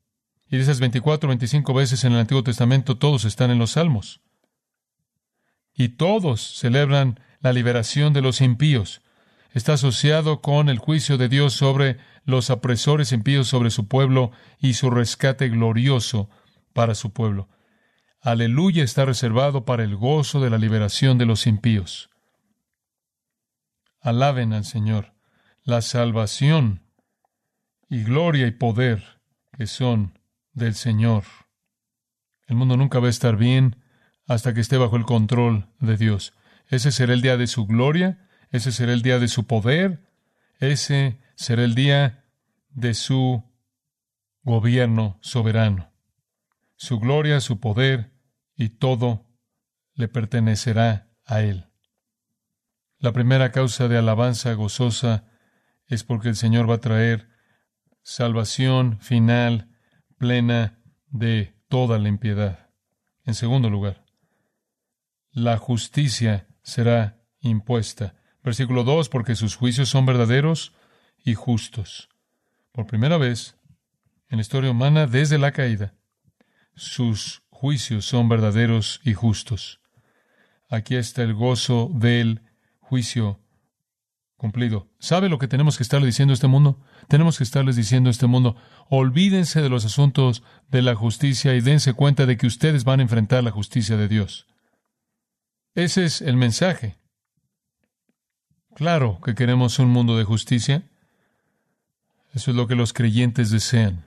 Y 0.49 0.57
de 0.57 0.63
esas 0.63 0.81
24, 0.81 1.29
25 1.29 1.75
veces 1.75 2.03
en 2.05 2.15
el 2.15 2.19
Antiguo 2.19 2.43
Testamento 2.43 2.99
todos 2.99 3.25
están 3.25 3.53
en 3.53 3.59
los 3.59 3.73
Salmos. 3.73 4.21
Y 5.76 5.90
todos 5.90 6.40
celebran 6.56 7.21
la 7.40 7.52
liberación 7.52 8.12
de 8.12 8.23
los 8.23 8.40
impíos. 8.40 9.02
Está 9.52 9.75
asociado 9.75 10.40
con 10.40 10.68
el 10.68 10.78
juicio 10.78 11.18
de 11.18 11.28
Dios 11.28 11.52
sobre 11.52 11.99
los 12.25 12.50
apresores 12.50 13.12
impíos 13.12 13.49
sobre 13.49 13.71
su 13.71 13.87
pueblo 13.87 14.33
y 14.59 14.75
su 14.75 14.90
rescate 14.90 15.49
glorioso 15.49 16.28
para 16.73 16.95
su 16.95 17.12
pueblo. 17.12 17.49
Aleluya 18.21 18.83
está 18.83 19.04
reservado 19.04 19.64
para 19.64 19.85
el 19.85 19.97
gozo 19.97 20.40
de 20.40 20.50
la 20.50 20.59
liberación 20.59 21.16
de 21.16 21.26
los 21.26 21.47
impíos. 21.47 22.11
Alaben 24.00 24.52
al 24.52 24.64
Señor. 24.64 25.14
La 25.62 25.83
salvación 25.83 26.83
y 27.88 28.02
gloria 28.02 28.47
y 28.47 28.50
poder 28.50 29.21
que 29.56 29.66
son 29.66 30.18
del 30.52 30.75
Señor. 30.75 31.25
El 32.47 32.56
mundo 32.56 32.76
nunca 32.76 32.99
va 32.99 33.06
a 33.06 33.11
estar 33.11 33.37
bien 33.37 33.76
hasta 34.26 34.54
que 34.54 34.61
esté 34.61 34.76
bajo 34.76 34.97
el 34.97 35.04
control 35.04 35.68
de 35.80 35.97
Dios. 35.97 36.35
Ese 36.68 36.92
será 36.92 37.12
el 37.12 37.23
día 37.23 37.37
de 37.37 37.47
su 37.47 37.66
gloria, 37.66 38.28
ese 38.50 38.73
será 38.73 38.92
el 38.92 39.02
día 39.02 39.18
de 39.18 39.28
su 39.28 39.47
poder, 39.47 40.11
ese 40.59 41.21
será 41.37 41.64
el 41.64 41.75
día 41.75 42.25
de 42.71 42.95
su 42.95 43.45
gobierno 44.42 45.18
soberano. 45.23 45.92
Su 46.76 46.99
gloria, 46.99 47.40
su 47.40 47.61
poder 47.61 48.12
y 48.56 48.71
todo 48.71 49.26
le 49.95 50.09
pertenecerá 50.09 51.11
a 51.25 51.40
Él. 51.40 51.66
La 52.99 53.12
primera 53.12 53.52
causa 53.52 53.88
de 53.88 53.99
alabanza 53.99 54.52
gozosa 54.54 55.25
es 55.87 56.04
porque 56.04 56.28
el 56.28 56.37
Señor 56.37 56.68
va 56.68 56.76
a 56.76 56.80
traer 56.80 57.28
salvación 58.02 58.99
final, 59.00 59.76
plena 60.18 60.78
de 61.09 61.54
toda 61.68 61.99
la 61.99 62.09
impiedad. 62.09 62.71
En 63.25 63.35
segundo 63.35 63.68
lugar, 63.68 64.06
la 65.37 65.59
justicia 65.59 66.47
será 66.62 67.21
impuesta. 67.40 68.14
Versículo 68.43 68.85
2, 68.85 69.11
porque 69.11 69.35
sus 69.35 69.55
juicios 69.55 69.90
son 69.90 70.07
verdaderos 70.07 70.73
y 71.23 71.35
justos. 71.35 72.09
Por 72.73 72.87
primera 72.87 73.19
vez 73.19 73.55
en 74.31 74.38
la 74.38 74.40
historia 74.40 74.71
humana 74.71 75.07
desde 75.07 75.37
la 75.37 75.52
caída, 75.52 75.93
sus 76.75 77.43
juicios 77.50 78.07
son 78.07 78.31
verdaderos 78.31 79.02
y 79.05 79.12
justos. 79.12 79.83
Aquí 80.71 80.97
está 80.97 81.23
el 81.23 81.35
gozo 81.35 81.90
del 81.93 82.40
juicio 82.81 83.38
cumplido. 84.38 84.88
¿Sabe 84.99 85.28
lo 85.28 85.38
que 85.38 85.49
tenemos 85.49 85.76
que 85.76 85.83
estarle 85.83 86.07
diciendo 86.07 86.33
a 86.33 86.37
este 86.37 86.49
mundo? 86.49 86.81
Tenemos 87.09 87.37
que 87.37 87.45
estarles 87.45 87.76
diciendo 87.76 88.09
a 88.09 88.12
este 88.12 88.26
mundo, 88.26 88.57
olvídense 88.88 89.61
de 89.61 89.69
los 89.69 89.85
asuntos 89.85 90.43
de 90.71 90.81
la 90.81 90.95
justicia 90.95 91.55
y 91.55 91.61
dense 91.61 91.93
cuenta 91.93 92.25
de 92.25 92.38
que 92.38 92.47
ustedes 92.47 92.85
van 92.85 93.00
a 93.00 93.02
enfrentar 93.02 93.45
la 93.45 93.50
justicia 93.50 93.99
de 93.99 94.09
Dios. 94.09 94.47
Ese 95.76 96.04
es 96.04 96.21
el 96.21 96.37
mensaje. 96.37 96.99
Claro 98.75 99.21
que 99.25 99.37
queremos 99.37 99.78
un 99.78 99.90
mundo 99.90 100.18
de 100.18 100.25
justicia. 100.25 100.83
Eso 102.35 102.50
es 102.50 102.56
lo 102.56 102.66
que 102.66 102.75
los 102.75 102.92
creyentes 102.92 103.50
desean. 103.50 104.04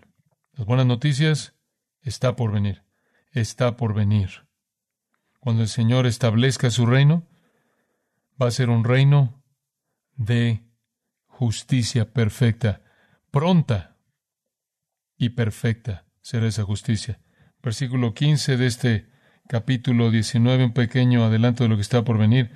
Las 0.58 0.68
buenas 0.68 0.86
noticias 0.86 1.54
está 2.04 2.36
por 2.36 2.52
venir 2.52 2.84
está 3.34 3.78
por 3.78 3.94
venir. 3.94 4.48
Cuando 5.40 5.62
el 5.62 5.70
Señor 5.70 6.06
establezca 6.06 6.70
su 6.70 6.86
reino, 6.86 7.28
va 8.42 8.48
a 8.48 8.52
ser 8.52 8.70
un 8.70 8.84
reino 8.84 9.44
de 10.16 10.64
justicia 11.26 12.12
perfecta, 12.12 12.82
pronta 13.32 13.98
y 15.18 15.30
perfecta 15.30 16.06
será 16.22 16.48
esa 16.48 16.64
justicia. 16.64 17.20
Versículo 17.62 18.14
15 18.14 18.58
de 18.58 18.66
este 18.66 19.09
capítulo 19.50 20.12
19, 20.12 20.66
un 20.66 20.74
pequeño 20.74 21.26
adelanto 21.26 21.64
de 21.64 21.70
lo 21.70 21.76
que 21.76 21.82
está 21.82 22.04
por 22.04 22.20
venir, 22.20 22.52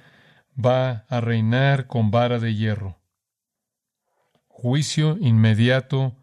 va 0.63 1.05
a 1.09 1.21
reinar 1.21 1.87
con 1.87 2.11
vara 2.11 2.37
de 2.37 2.53
hierro. 2.53 3.01
Juicio 4.45 5.17
inmediato, 5.19 6.15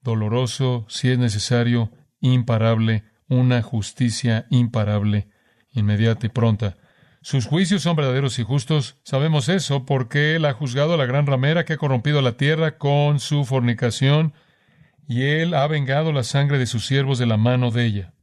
doloroso, 0.00 0.86
si 0.88 1.10
es 1.10 1.18
necesario, 1.18 1.90
imparable, 2.20 3.02
una 3.26 3.62
justicia 3.62 4.46
imparable, 4.48 5.28
inmediata 5.72 6.26
y 6.26 6.28
pronta. 6.28 6.76
Sus 7.20 7.46
juicios 7.46 7.82
son 7.82 7.96
verdaderos 7.96 8.38
y 8.38 8.44
justos. 8.44 9.00
Sabemos 9.02 9.48
eso 9.48 9.84
porque 9.86 10.36
Él 10.36 10.44
ha 10.44 10.52
juzgado 10.52 10.94
a 10.94 10.98
la 10.98 11.06
gran 11.06 11.26
ramera 11.26 11.64
que 11.64 11.72
ha 11.72 11.78
corrompido 11.78 12.22
la 12.22 12.36
tierra 12.36 12.78
con 12.78 13.18
su 13.18 13.44
fornicación, 13.44 14.34
y 15.08 15.22
Él 15.22 15.54
ha 15.54 15.66
vengado 15.66 16.12
la 16.12 16.22
sangre 16.22 16.58
de 16.58 16.66
sus 16.66 16.86
siervos 16.86 17.18
de 17.18 17.26
la 17.26 17.36
mano 17.36 17.72
de 17.72 17.86
ella. 17.86 18.14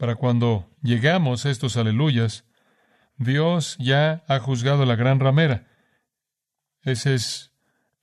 Para 0.00 0.14
cuando 0.14 0.66
llegamos 0.80 1.44
a 1.44 1.50
estos 1.50 1.76
aleluyas, 1.76 2.46
Dios 3.18 3.76
ya 3.78 4.24
ha 4.28 4.38
juzgado 4.38 4.84
a 4.84 4.86
la 4.86 4.96
gran 4.96 5.20
ramera. 5.20 5.66
Ese 6.80 7.12
es 7.12 7.52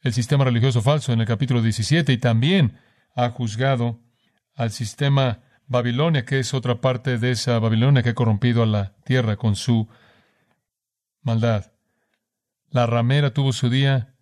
el 0.01 0.13
sistema 0.13 0.43
religioso 0.43 0.83
falso 0.83 1.11
en 1.11 1.21
el 1.21 1.25
capítulo 1.25 1.59
17 1.63 2.13
y 2.13 2.19
también 2.19 2.77
ha 3.15 3.31
juzgado 3.31 3.99
al 4.53 4.69
sistema 4.69 5.41
Babilonia, 5.65 6.23
que 6.23 6.37
es 6.37 6.53
otra 6.53 6.81
parte 6.81 7.17
de 7.17 7.31
esa 7.31 7.57
Babilonia 7.57 8.03
que 8.03 8.09
ha 8.09 8.13
corrompido 8.13 8.61
a 8.61 8.67
la 8.67 8.95
tierra 9.03 9.35
con 9.35 9.55
su 9.55 9.87
maldad. 11.23 11.71
La 12.69 12.85
ramera 12.85 13.33
tuvo 13.33 13.53
su 13.53 13.71
día, 13.71 14.13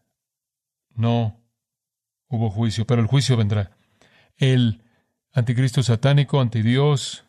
no 0.91 1.43
hubo 2.29 2.49
juicio, 2.49 2.87
pero 2.87 3.01
el 3.01 3.07
juicio 3.07 3.35
vendrá. 3.35 3.75
El 4.37 4.81
anticristo 5.33 5.83
satánico, 5.83 6.39
antidios, 6.39 7.24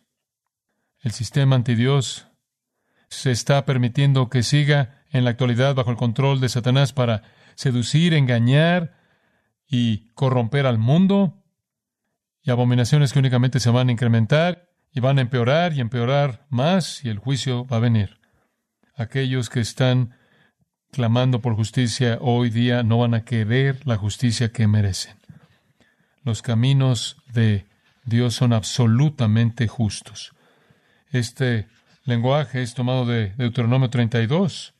el 1.01 1.11
sistema 1.11 1.55
antidios, 1.55 2.27
se 3.09 3.31
está 3.31 3.65
permitiendo 3.65 4.29
que 4.29 4.43
siga 4.43 5.03
en 5.11 5.23
la 5.23 5.31
actualidad 5.31 5.75
bajo 5.75 5.91
el 5.91 5.97
control 5.97 6.39
de 6.39 6.49
Satanás 6.49 6.93
para 6.93 7.23
seducir, 7.55 8.13
engañar 8.13 8.97
y 9.67 10.09
corromper 10.13 10.65
al 10.65 10.77
mundo, 10.77 11.43
y 12.41 12.51
abominaciones 12.51 13.11
que 13.11 13.19
únicamente 13.19 13.59
se 13.59 13.69
van 13.69 13.89
a 13.89 13.91
incrementar 13.91 14.69
y 14.93 15.01
van 15.01 15.17
a 15.17 15.21
empeorar 15.21 15.73
y 15.73 15.81
empeorar 15.81 16.45
más, 16.49 17.03
y 17.03 17.09
el 17.09 17.19
juicio 17.19 17.65
va 17.67 17.77
a 17.77 17.81
venir. 17.81 18.19
Aquellos 18.95 19.49
que 19.49 19.59
están 19.59 20.15
clamando 20.91 21.41
por 21.41 21.55
justicia 21.55 22.17
hoy 22.21 22.49
día 22.49 22.83
no 22.83 22.99
van 22.99 23.13
a 23.13 23.25
querer 23.25 23.85
la 23.85 23.97
justicia 23.97 24.51
que 24.51 24.67
merecen. 24.67 25.17
Los 26.23 26.41
caminos 26.41 27.17
de 27.33 27.65
Dios 28.05 28.35
son 28.35 28.53
absolutamente 28.53 29.67
justos. 29.67 30.33
Este 31.11 31.67
lenguaje 32.03 32.61
es 32.61 32.73
tomado 32.73 33.05
de 33.05 33.29
Deuteronomio 33.37 33.89
32. 33.89 34.73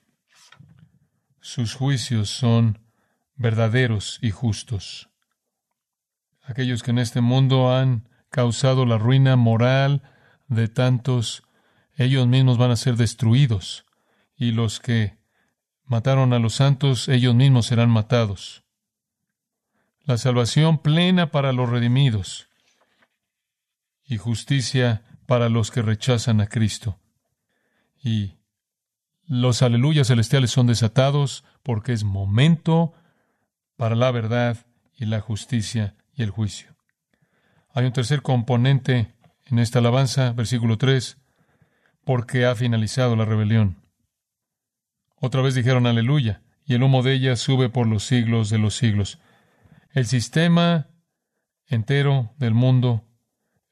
Sus 1.39 1.73
juicios 1.73 2.29
son 2.29 2.79
verdaderos 3.35 4.19
y 4.21 4.31
justos. 4.31 5.09
Aquellos 6.43 6.83
que 6.83 6.91
en 6.91 6.99
este 6.99 7.21
mundo 7.21 7.73
han 7.73 8.09
causado 8.29 8.85
la 8.85 8.97
ruina 8.97 9.37
moral 9.37 10.03
de 10.47 10.67
tantos, 10.67 11.43
ellos 11.95 12.27
mismos 12.27 12.57
van 12.57 12.71
a 12.71 12.75
ser 12.75 12.95
destruidos. 12.95 13.85
Y 14.35 14.51
los 14.51 14.81
que 14.81 15.17
mataron 15.85 16.33
a 16.33 16.39
los 16.39 16.55
santos, 16.55 17.07
ellos 17.07 17.35
mismos 17.35 17.67
serán 17.67 17.89
matados. 17.89 18.63
La 20.03 20.17
salvación 20.17 20.77
plena 20.79 21.31
para 21.31 21.53
los 21.53 21.69
redimidos 21.69 22.49
y 24.05 24.17
justicia 24.17 25.03
para 25.27 25.49
los 25.49 25.69
que 25.69 25.83
rechazan 25.83 26.41
a 26.41 26.47
Cristo. 26.47 26.99
Y 28.01 28.37
los 29.27 29.61
aleluyas 29.61 30.07
celestiales 30.07 30.49
son 30.49 30.67
desatados 30.67 31.43
porque 31.61 31.93
es 31.93 32.03
momento 32.03 32.93
para 33.75 33.95
la 33.95 34.09
verdad 34.09 34.65
y 34.95 35.05
la 35.05 35.19
justicia 35.19 35.95
y 36.15 36.23
el 36.23 36.31
juicio. 36.31 36.75
Hay 37.73 37.85
un 37.85 37.93
tercer 37.93 38.21
componente 38.23 39.13
en 39.45 39.59
esta 39.59 39.79
alabanza, 39.79 40.31
versículo 40.31 40.77
3, 40.77 41.17
porque 42.03 42.45
ha 42.45 42.55
finalizado 42.55 43.15
la 43.15 43.25
rebelión. 43.25 43.83
Otra 45.17 45.41
vez 45.41 45.55
dijeron 45.55 45.85
aleluya, 45.85 46.41
y 46.65 46.73
el 46.73 46.83
humo 46.83 47.03
de 47.03 47.13
ella 47.13 47.35
sube 47.35 47.69
por 47.69 47.85
los 47.85 48.03
siglos 48.05 48.49
de 48.49 48.57
los 48.57 48.75
siglos. 48.75 49.19
El 49.91 50.05
sistema 50.05 50.87
entero 51.65 52.33
del 52.37 52.53
mundo 52.53 53.05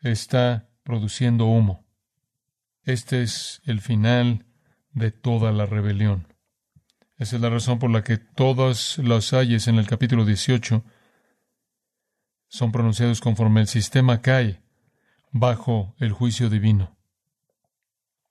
está 0.02 0.70
produciendo 0.86 1.48
humo. 1.48 1.84
Este 2.84 3.24
es 3.24 3.62
el 3.66 3.82
final 3.82 4.46
de 4.94 5.12
toda 5.12 5.52
la 5.52 5.66
rebelión. 5.66 6.28
Esa 7.18 7.36
es 7.36 7.42
la 7.42 7.50
razón 7.50 7.80
por 7.80 7.90
la 7.90 8.04
que 8.04 8.18
todas 8.18 9.00
las 9.00 9.34
ayes 9.34 9.68
en 9.68 9.76
el 9.76 9.88
capítulo 9.88 10.26
18 10.26 10.86
son 12.48 12.72
pronunciados 12.72 13.20
conforme 13.20 13.62
el 13.62 13.68
sistema 13.68 14.22
cae 14.22 14.62
bajo 15.32 15.96
el 15.98 16.12
juicio 16.12 16.50
divino. 16.50 16.96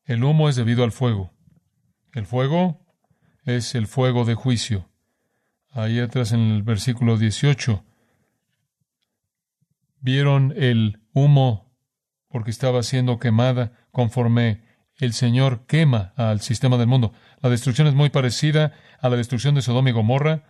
El 0.04 0.22
humo 0.22 0.48
es 0.48 0.54
debido 0.54 0.84
al 0.84 0.92
fuego. 0.92 1.32
El 2.12 2.24
fuego 2.24 2.86
es 3.44 3.74
el 3.74 3.88
fuego 3.88 4.24
de 4.24 4.34
juicio. 4.34 4.88
Ahí 5.70 5.98
atrás 5.98 6.30
en 6.30 6.40
el 6.52 6.62
versículo 6.62 7.18
18, 7.18 7.84
vieron 9.98 10.54
el 10.56 11.00
humo 11.14 11.63
porque 12.34 12.50
estaba 12.50 12.82
siendo 12.82 13.20
quemada 13.20 13.70
conforme 13.92 14.64
el 14.98 15.12
Señor 15.12 15.66
quema 15.66 16.12
al 16.16 16.40
sistema 16.40 16.76
del 16.78 16.88
mundo. 16.88 17.12
La 17.40 17.48
destrucción 17.48 17.86
es 17.86 17.94
muy 17.94 18.10
parecida 18.10 18.72
a 19.00 19.08
la 19.08 19.14
destrucción 19.14 19.54
de 19.54 19.62
Sodoma 19.62 19.90
y 19.90 19.92
Gomorra. 19.92 20.42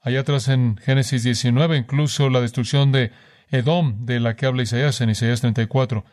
Allá 0.00 0.22
atrás 0.22 0.48
en 0.48 0.76
Génesis 0.78 1.22
19, 1.22 1.76
incluso 1.76 2.30
la 2.30 2.40
destrucción 2.40 2.90
de 2.90 3.12
Edom, 3.48 4.06
de 4.06 4.18
la 4.18 4.34
que 4.34 4.46
habla 4.46 4.64
Isaías 4.64 5.00
en 5.02 5.10
Isaías 5.10 5.40
34. 5.40 6.04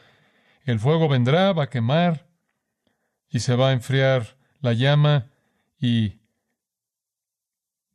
El 0.66 0.80
fuego 0.80 1.10
vendrá, 1.10 1.52
va 1.52 1.64
a 1.64 1.70
quemar 1.72 2.28
y 3.28 3.40
se 3.40 3.56
va 3.56 3.70
a 3.70 3.74
enfriar 3.74 4.38
la 4.60 4.74
llama 4.74 5.32
y 5.80 6.22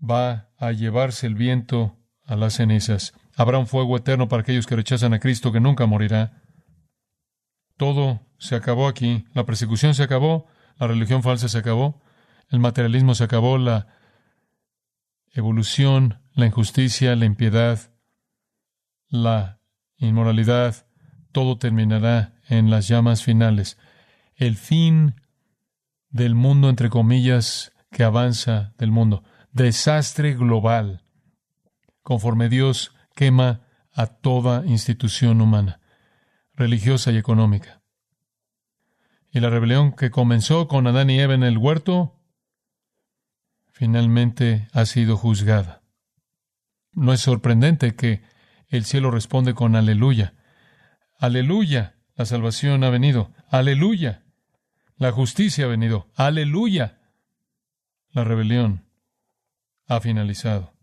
va 0.01 0.49
a 0.59 0.73
llevarse 0.73 1.29
el 1.29 1.37
viento 1.37 1.97
a 2.25 2.35
las 2.35 2.55
cenizas. 2.55 3.15
Habrá 3.37 3.59
un 3.59 3.69
fuego 3.69 3.97
eterno 3.97 4.27
para 4.27 4.43
aquellos 4.43 4.67
que 4.67 4.75
rechazan 4.75 5.15
a 5.15 5.21
Cristo 5.21 5.53
que 5.53 5.61
nunca 5.61 5.87
morirá. 5.87 6.42
Todo 7.77 8.21
se 8.39 8.57
acabó 8.57 8.89
aquí. 8.89 9.25
La 9.35 9.47
persecución 9.47 9.95
se 9.95 10.03
acabó, 10.03 10.47
la 10.79 10.89
religión 10.89 11.23
falsa 11.23 11.49
se 11.49 11.59
acabó, 11.59 12.01
el 12.49 12.59
materialismo 12.59 13.15
se 13.15 13.25
acabó, 13.25 13.57
la 13.57 13.87
evolución, 15.31 16.21
la 16.35 16.47
injusticia, 16.47 17.15
la 17.15 17.25
impiedad, 17.25 17.79
la 19.09 19.61
inmoralidad, 19.97 20.87
todo 21.31 21.57
terminará 21.57 22.35
en 22.49 22.69
las 22.69 22.89
llamas 22.89 23.23
finales. 23.23 23.79
El 24.35 24.57
fin 24.57 25.15
del 26.11 26.35
mundo, 26.35 26.69
entre 26.69 26.91
comillas, 26.91 27.73
que 27.91 28.03
avanza 28.03 28.75
del 28.77 28.91
mundo. 28.91 29.23
Desastre 29.53 30.35
global, 30.35 31.05
conforme 32.03 32.49
Dios 32.49 32.95
quema 33.15 33.61
a 33.93 34.07
toda 34.07 34.67
institución 34.67 35.41
humana 35.41 35.82
religiosa 36.55 37.12
y 37.12 37.17
económica. 37.17 37.83
Y 39.31 39.41
la 39.41 39.51
rebelión 39.51 39.93
que 39.93 40.11
comenzó 40.11 40.69
con 40.69 40.87
Adán 40.87 41.11
y 41.11 41.19
Eva 41.19 41.35
en 41.35 41.43
el 41.43 41.59
huerto, 41.59 42.21
finalmente 43.73 44.69
ha 44.73 44.85
sido 44.85 45.17
juzgada. 45.17 45.83
No 46.93 47.12
es 47.12 47.21
sorprendente 47.21 47.97
que 47.97 48.23
el 48.69 48.85
cielo 48.85 49.11
responde 49.11 49.55
con 49.55 49.77
aleluya. 49.77 50.35
Aleluya, 51.19 51.97
la 52.15 52.27
salvación 52.27 52.85
ha 52.85 52.91
venido. 52.91 53.33
Aleluya, 53.49 54.23
la 54.97 55.12
justicia 55.12 55.65
ha 55.65 55.69
venido. 55.69 56.11
Aleluya, 56.15 57.01
la 58.11 58.25
rebelión 58.25 58.85
ha 59.87 60.01
finalizado. 60.01 60.75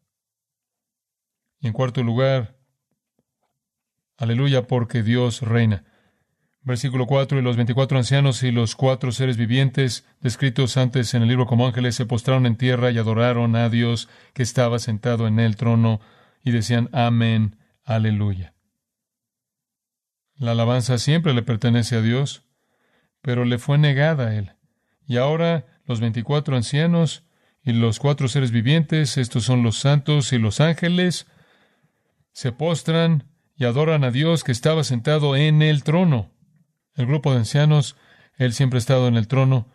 Y 1.60 1.67
en 1.67 1.73
cuarto 1.73 2.03
lugar, 2.03 2.59
Aleluya, 4.19 4.67
porque 4.67 5.01
Dios 5.01 5.41
reina. 5.41 5.86
Versículo 6.62 7.08
4, 7.08 7.39
y 7.39 7.41
los 7.41 7.55
veinticuatro 7.55 7.97
ancianos 7.97 8.43
y 8.43 8.51
los 8.51 8.75
cuatro 8.75 9.13
seres 9.13 9.38
vivientes, 9.38 10.05
descritos 10.19 10.75
antes 10.75 11.13
en 11.13 11.21
el 11.21 11.29
libro 11.29 11.45
como 11.45 11.65
ángeles, 11.65 11.95
se 11.95 12.05
postraron 12.05 12.45
en 12.45 12.58
tierra 12.58 12.91
y 12.91 12.97
adoraron 12.97 13.55
a 13.55 13.69
Dios 13.69 14.10
que 14.34 14.43
estaba 14.43 14.77
sentado 14.79 15.25
en 15.25 15.39
el 15.39 15.55
trono, 15.55 16.01
y 16.43 16.51
decían, 16.51 16.89
Amén, 16.91 17.55
aleluya. 17.86 18.53
La 20.36 20.51
alabanza 20.51 20.97
siempre 20.97 21.34
le 21.34 21.41
pertenece 21.41 21.95
a 21.95 22.01
Dios, 22.01 22.43
pero 23.21 23.45
le 23.45 23.58
fue 23.58 23.77
negada 23.77 24.27
a 24.27 24.36
él. 24.36 24.51
Y 25.08 25.15
ahora 25.15 25.65
los 25.86 26.01
veinticuatro 26.01 26.58
ancianos 26.58 27.23
y 27.63 27.71
los 27.71 27.99
cuatro 27.99 28.27
seres 28.27 28.51
vivientes, 28.51 29.17
estos 29.17 29.45
son 29.45 29.63
los 29.63 29.79
santos 29.79 30.34
y 30.34 30.39
los 30.39 30.60
ángeles, 30.60 31.25
se 32.34 32.51
postran 32.51 33.28
y 33.60 33.65
adoran 33.65 34.06
a 34.06 34.10
Dios 34.10 34.45
que 34.45 34.54
estaba 34.54 34.86
sentado 34.86 35.36
en 35.36 35.62
el 35.62 35.84
trono. 35.84 36.32
El 36.95 37.06
grupo 37.06 37.34
de 37.34 37.39
ancianos, 37.39 37.98
Él 38.38 38.54
siempre 38.54 38.78
ha 38.78 38.80
estado 38.80 39.10
en 39.10 39.17
el 39.17 39.28
trono, 39.28 39.67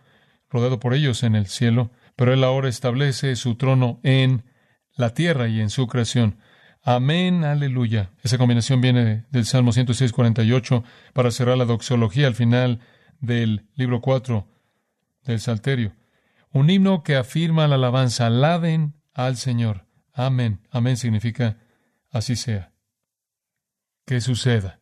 rodeado 0.48 0.80
por 0.80 0.94
ellos 0.94 1.22
en 1.22 1.36
el 1.36 1.46
cielo, 1.46 1.92
pero 2.16 2.32
Él 2.32 2.42
ahora 2.44 2.70
establece 2.70 3.36
su 3.36 3.56
trono 3.56 4.00
en 4.02 4.44
la 4.96 5.12
tierra 5.12 5.48
y 5.48 5.60
en 5.60 5.68
su 5.68 5.86
creación. 5.86 6.38
Amén, 6.82 7.44
aleluya. 7.44 8.10
Esa 8.22 8.38
combinación 8.38 8.80
viene 8.80 9.26
del 9.30 9.44
Salmo 9.44 9.72
106, 9.72 10.12
48 10.12 10.82
para 11.12 11.30
cerrar 11.30 11.58
la 11.58 11.66
doxología 11.66 12.26
al 12.26 12.34
final 12.34 12.80
del 13.20 13.66
libro 13.74 14.00
4 14.00 14.48
del 15.24 15.40
Salterio. 15.40 15.92
Un 16.52 16.70
himno 16.70 17.02
que 17.02 17.16
afirma 17.16 17.68
la 17.68 17.74
alabanza. 17.74 18.26
Alaben 18.26 18.94
al 19.12 19.36
Señor. 19.36 19.86
Amén. 20.14 20.60
Amén 20.70 20.96
significa 20.96 21.58
así 22.10 22.36
sea 22.36 22.73
que 24.06 24.20
suceda. 24.20 24.80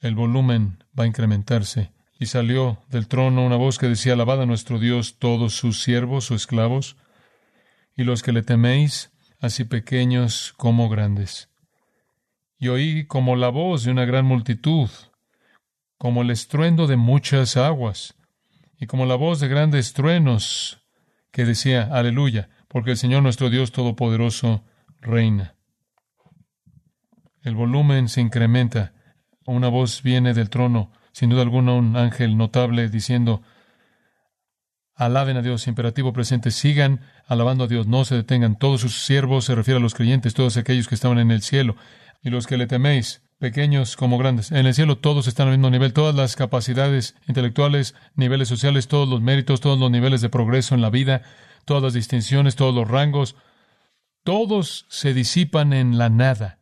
El 0.00 0.14
volumen 0.14 0.84
va 0.98 1.04
a 1.04 1.06
incrementarse, 1.06 1.92
Y 2.18 2.26
salió 2.26 2.82
del 2.90 3.08
trono 3.08 3.46
una 3.46 3.56
voz 3.56 3.78
que 3.78 3.88
decía, 3.88 4.12
Alabad 4.12 4.42
a 4.42 4.46
nuestro 4.46 4.78
Dios 4.78 5.18
todos 5.18 5.54
sus 5.54 5.82
siervos 5.82 6.30
o 6.30 6.34
esclavos, 6.34 6.96
y 7.96 8.04
los 8.04 8.22
que 8.22 8.32
le 8.32 8.42
teméis, 8.42 9.10
así 9.40 9.64
pequeños 9.64 10.52
como 10.58 10.90
grandes. 10.90 11.48
Y 12.58 12.68
oí 12.68 13.06
como 13.06 13.36
la 13.36 13.48
voz 13.48 13.84
de 13.84 13.90
una 13.90 14.04
gran 14.04 14.26
multitud, 14.26 14.90
como 15.96 16.20
el 16.20 16.30
estruendo 16.30 16.86
de 16.86 16.96
muchas 16.96 17.56
aguas, 17.56 18.14
y 18.78 18.86
como 18.86 19.06
la 19.06 19.14
voz 19.14 19.40
de 19.40 19.48
grandes 19.48 19.94
truenos, 19.94 20.82
que 21.30 21.46
decía, 21.46 21.88
Aleluya, 21.90 22.50
porque 22.68 22.92
el 22.92 22.96
Señor 22.98 23.22
nuestro 23.22 23.48
Dios 23.48 23.72
Todopoderoso 23.72 24.62
reina. 25.00 25.54
El 27.42 27.54
volumen 27.54 28.08
se 28.08 28.20
incrementa. 28.20 28.92
Una 29.46 29.68
voz 29.68 30.02
viene 30.02 30.34
del 30.34 30.50
trono, 30.50 30.92
sin 31.12 31.30
duda 31.30 31.42
alguna 31.42 31.72
un 31.72 31.96
ángel 31.96 32.36
notable 32.36 32.88
diciendo, 32.90 33.42
alaben 34.94 35.38
a 35.38 35.42
Dios, 35.42 35.66
imperativo 35.66 36.12
presente, 36.12 36.50
sigan 36.50 37.00
alabando 37.26 37.64
a 37.64 37.66
Dios, 37.66 37.86
no 37.86 38.04
se 38.04 38.14
detengan. 38.14 38.58
Todos 38.58 38.82
sus 38.82 39.06
siervos 39.06 39.46
se 39.46 39.54
refiere 39.54 39.78
a 39.78 39.82
los 39.82 39.94
creyentes, 39.94 40.34
todos 40.34 40.58
aquellos 40.58 40.86
que 40.86 40.94
estaban 40.94 41.18
en 41.18 41.30
el 41.30 41.40
cielo 41.40 41.76
y 42.22 42.28
los 42.28 42.46
que 42.46 42.58
le 42.58 42.66
teméis, 42.66 43.22
pequeños 43.38 43.96
como 43.96 44.18
grandes. 44.18 44.52
En 44.52 44.66
el 44.66 44.74
cielo 44.74 44.98
todos 44.98 45.26
están 45.26 45.48
al 45.48 45.54
mismo 45.54 45.70
nivel, 45.70 45.94
todas 45.94 46.14
las 46.14 46.36
capacidades 46.36 47.16
intelectuales, 47.26 47.94
niveles 48.14 48.48
sociales, 48.48 48.86
todos 48.86 49.08
los 49.08 49.22
méritos, 49.22 49.62
todos 49.62 49.78
los 49.78 49.90
niveles 49.90 50.20
de 50.20 50.28
progreso 50.28 50.74
en 50.74 50.82
la 50.82 50.90
vida, 50.90 51.22
todas 51.64 51.82
las 51.82 51.94
distinciones, 51.94 52.54
todos 52.54 52.74
los 52.74 52.86
rangos, 52.86 53.34
todos 54.24 54.84
se 54.90 55.14
disipan 55.14 55.72
en 55.72 55.96
la 55.96 56.10
nada 56.10 56.59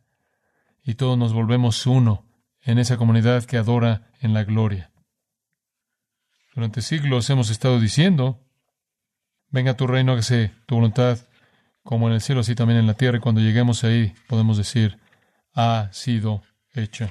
y 0.83 0.95
todos 0.95 1.17
nos 1.17 1.33
volvemos 1.33 1.85
uno 1.85 2.25
en 2.61 2.79
esa 2.79 2.97
comunidad 2.97 3.43
que 3.45 3.57
adora 3.57 4.11
en 4.21 4.33
la 4.33 4.43
gloria. 4.43 4.91
Durante 6.55 6.81
siglos 6.81 7.29
hemos 7.29 7.49
estado 7.49 7.79
diciendo, 7.79 8.39
venga 9.49 9.75
tu 9.75 9.87
reino, 9.87 10.11
hágase 10.11 10.51
tu 10.65 10.75
voluntad, 10.75 11.19
como 11.83 12.07
en 12.07 12.13
el 12.15 12.21
cielo, 12.21 12.41
así 12.41 12.55
también 12.55 12.79
en 12.79 12.87
la 12.87 12.95
tierra, 12.95 13.17
y 13.17 13.21
cuando 13.21 13.41
lleguemos 13.41 13.83
ahí 13.83 14.13
podemos 14.27 14.57
decir, 14.57 14.99
ha 15.53 15.89
sido 15.91 16.43
hecho. 16.73 17.09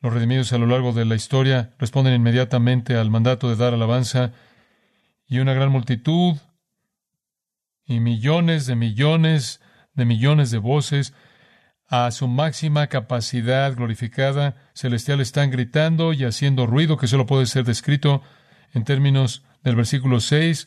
Los 0.00 0.12
redimidos 0.12 0.52
a 0.52 0.58
lo 0.58 0.66
largo 0.66 0.92
de 0.92 1.04
la 1.04 1.14
historia 1.14 1.74
responden 1.78 2.14
inmediatamente 2.14 2.96
al 2.96 3.10
mandato 3.10 3.48
de 3.48 3.56
dar 3.56 3.74
alabanza, 3.74 4.32
y 5.26 5.38
una 5.38 5.54
gran 5.54 5.70
multitud 5.70 6.36
y 7.86 8.00
millones 8.00 8.66
de 8.66 8.76
millones 8.76 9.60
de 9.94 10.04
millones 10.04 10.50
de 10.50 10.58
voces 10.58 11.14
a 11.96 12.10
su 12.10 12.26
máxima 12.26 12.88
capacidad 12.88 13.72
glorificada 13.76 14.56
celestial 14.74 15.20
están 15.20 15.52
gritando 15.52 16.12
y 16.12 16.24
haciendo 16.24 16.66
ruido 16.66 16.96
que 16.96 17.06
solo 17.06 17.24
puede 17.24 17.46
ser 17.46 17.62
descrito 17.64 18.20
en 18.72 18.82
términos 18.82 19.44
del 19.62 19.76
versículo 19.76 20.18
6 20.18 20.66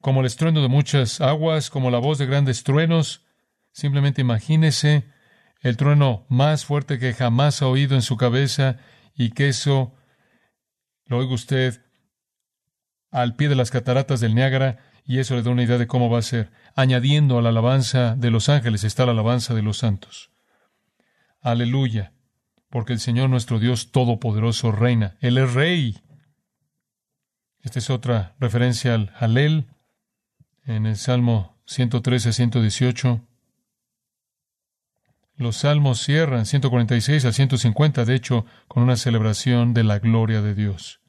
como 0.00 0.20
el 0.20 0.26
estruendo 0.26 0.62
de 0.62 0.68
muchas 0.68 1.20
aguas, 1.20 1.68
como 1.68 1.90
la 1.90 1.98
voz 1.98 2.16
de 2.16 2.24
grandes 2.24 2.64
truenos. 2.64 3.20
Simplemente 3.72 4.22
imagínese 4.22 5.04
el 5.60 5.76
trueno 5.76 6.24
más 6.30 6.64
fuerte 6.64 6.98
que 6.98 7.12
jamás 7.12 7.60
ha 7.60 7.66
oído 7.66 7.94
en 7.94 8.02
su 8.02 8.16
cabeza 8.16 8.78
y 9.14 9.32
que 9.32 9.48
eso 9.48 9.94
lo 11.04 11.18
oiga 11.18 11.34
usted 11.34 11.82
al 13.10 13.36
pie 13.36 13.50
de 13.50 13.56
las 13.56 13.70
cataratas 13.70 14.20
del 14.20 14.34
Niágara 14.34 14.78
y 15.04 15.18
eso 15.18 15.34
le 15.34 15.42
da 15.42 15.50
una 15.50 15.64
idea 15.64 15.76
de 15.76 15.86
cómo 15.86 16.08
va 16.08 16.20
a 16.20 16.22
ser. 16.22 16.50
Añadiendo 16.74 17.36
a 17.36 17.42
la 17.42 17.50
alabanza 17.50 18.16
de 18.16 18.30
los 18.30 18.48
ángeles 18.48 18.84
está 18.84 19.04
la 19.04 19.12
alabanza 19.12 19.52
de 19.52 19.60
los 19.60 19.76
santos. 19.76 20.32
Aleluya, 21.42 22.12
porque 22.70 22.92
el 22.92 23.00
Señor 23.00 23.28
nuestro 23.28 23.58
Dios 23.58 23.90
Todopoderoso 23.90 24.70
reina. 24.70 25.16
Él 25.20 25.38
es 25.38 25.52
rey. 25.52 26.00
Esta 27.60 27.80
es 27.80 27.90
otra 27.90 28.36
referencia 28.38 28.94
al 28.94 29.12
Halel 29.18 29.66
en 30.64 30.86
el 30.86 30.96
Salmo 30.96 31.60
113 31.66 32.32
118. 32.32 33.20
Los 35.36 35.56
salmos 35.56 36.00
cierran 36.00 36.46
146 36.46 37.24
a 37.24 37.32
150, 37.32 38.04
de 38.04 38.14
hecho, 38.14 38.46
con 38.68 38.84
una 38.84 38.96
celebración 38.96 39.74
de 39.74 39.82
la 39.82 39.98
gloria 39.98 40.42
de 40.42 40.54
Dios. 40.54 41.00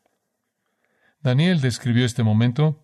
Daniel 1.22 1.62
describió 1.62 2.06
este 2.06 2.24
momento 2.24 2.84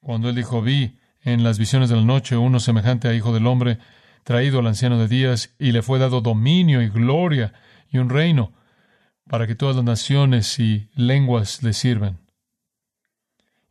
cuando 0.00 0.30
él 0.30 0.34
dijo, 0.34 0.62
vi 0.62 0.98
en 1.20 1.44
las 1.44 1.58
visiones 1.58 1.90
de 1.90 1.96
la 1.96 2.02
noche 2.02 2.36
uno 2.38 2.58
semejante 2.58 3.08
a 3.08 3.14
hijo 3.14 3.34
del 3.34 3.46
hombre, 3.46 3.78
traído 4.24 4.58
al 4.58 4.66
anciano 4.66 4.98
de 4.98 5.08
días, 5.08 5.54
y 5.58 5.72
le 5.72 5.82
fue 5.82 5.98
dado 5.98 6.20
dominio 6.20 6.82
y 6.82 6.88
gloria 6.88 7.52
y 7.88 7.98
un 7.98 8.10
reino, 8.10 8.52
para 9.28 9.46
que 9.46 9.54
todas 9.54 9.76
las 9.76 9.84
naciones 9.84 10.58
y 10.58 10.90
lenguas 10.94 11.62
le 11.62 11.72
sirvan. 11.72 12.18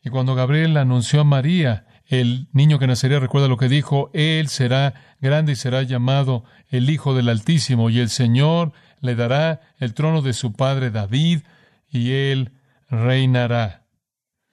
Y 0.04 0.10
cuando 0.10 0.36
Gabriel 0.36 0.78
anunció 0.78 1.22
a 1.22 1.26
María, 1.26 1.88
el 2.06 2.48
niño 2.52 2.80
que 2.80 2.88
nacería, 2.88 3.20
recuerda 3.20 3.48
lo 3.48 3.58
que 3.58 3.70
dijo, 3.70 4.12
él 4.14 4.48
será 4.48 4.94
grande 5.20 5.54
y 5.54 5.56
será 5.56 5.82
llamado 5.84 6.44
el 6.70 6.90
Hijo 6.90 7.16
del 7.16 7.30
Altísimo, 7.30 7.90
y 7.90 8.00
el 8.00 8.10
Señor 8.10 8.74
le 9.00 9.16
dará 9.16 9.62
el 9.80 9.94
trono 9.94 10.22
de 10.22 10.34
su 10.34 10.54
padre 10.54 10.92
David, 10.92 11.42
y 11.90 12.12
él 12.12 12.52
reinará. 12.90 13.86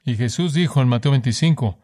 Y 0.05 0.17
Jesús 0.17 0.55
dijo 0.55 0.81
en 0.81 0.89
Mateo 0.89 1.13
25, 1.13 1.79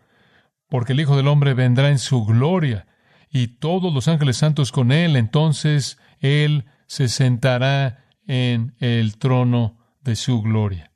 porque 0.69 0.93
el 0.93 1.01
Hijo 1.01 1.17
del 1.17 1.29
Hombre 1.29 1.55
vendrá 1.55 1.91
en 1.91 1.99
su 1.99 2.25
gloria 2.25 2.87
y 3.31 3.49
todos 3.49 3.93
los 3.93 4.09
ángeles 4.09 4.37
santos 4.39 4.73
con 4.73 4.93
él, 4.93 5.17
entonces 5.17 5.99
él 6.21 6.65
se 6.87 7.09
sentará 7.09 8.05
en 8.27 8.75
el 8.79 9.19
trono 9.19 9.79
de 10.03 10.17
su 10.17 10.43
gloria. 10.43 10.93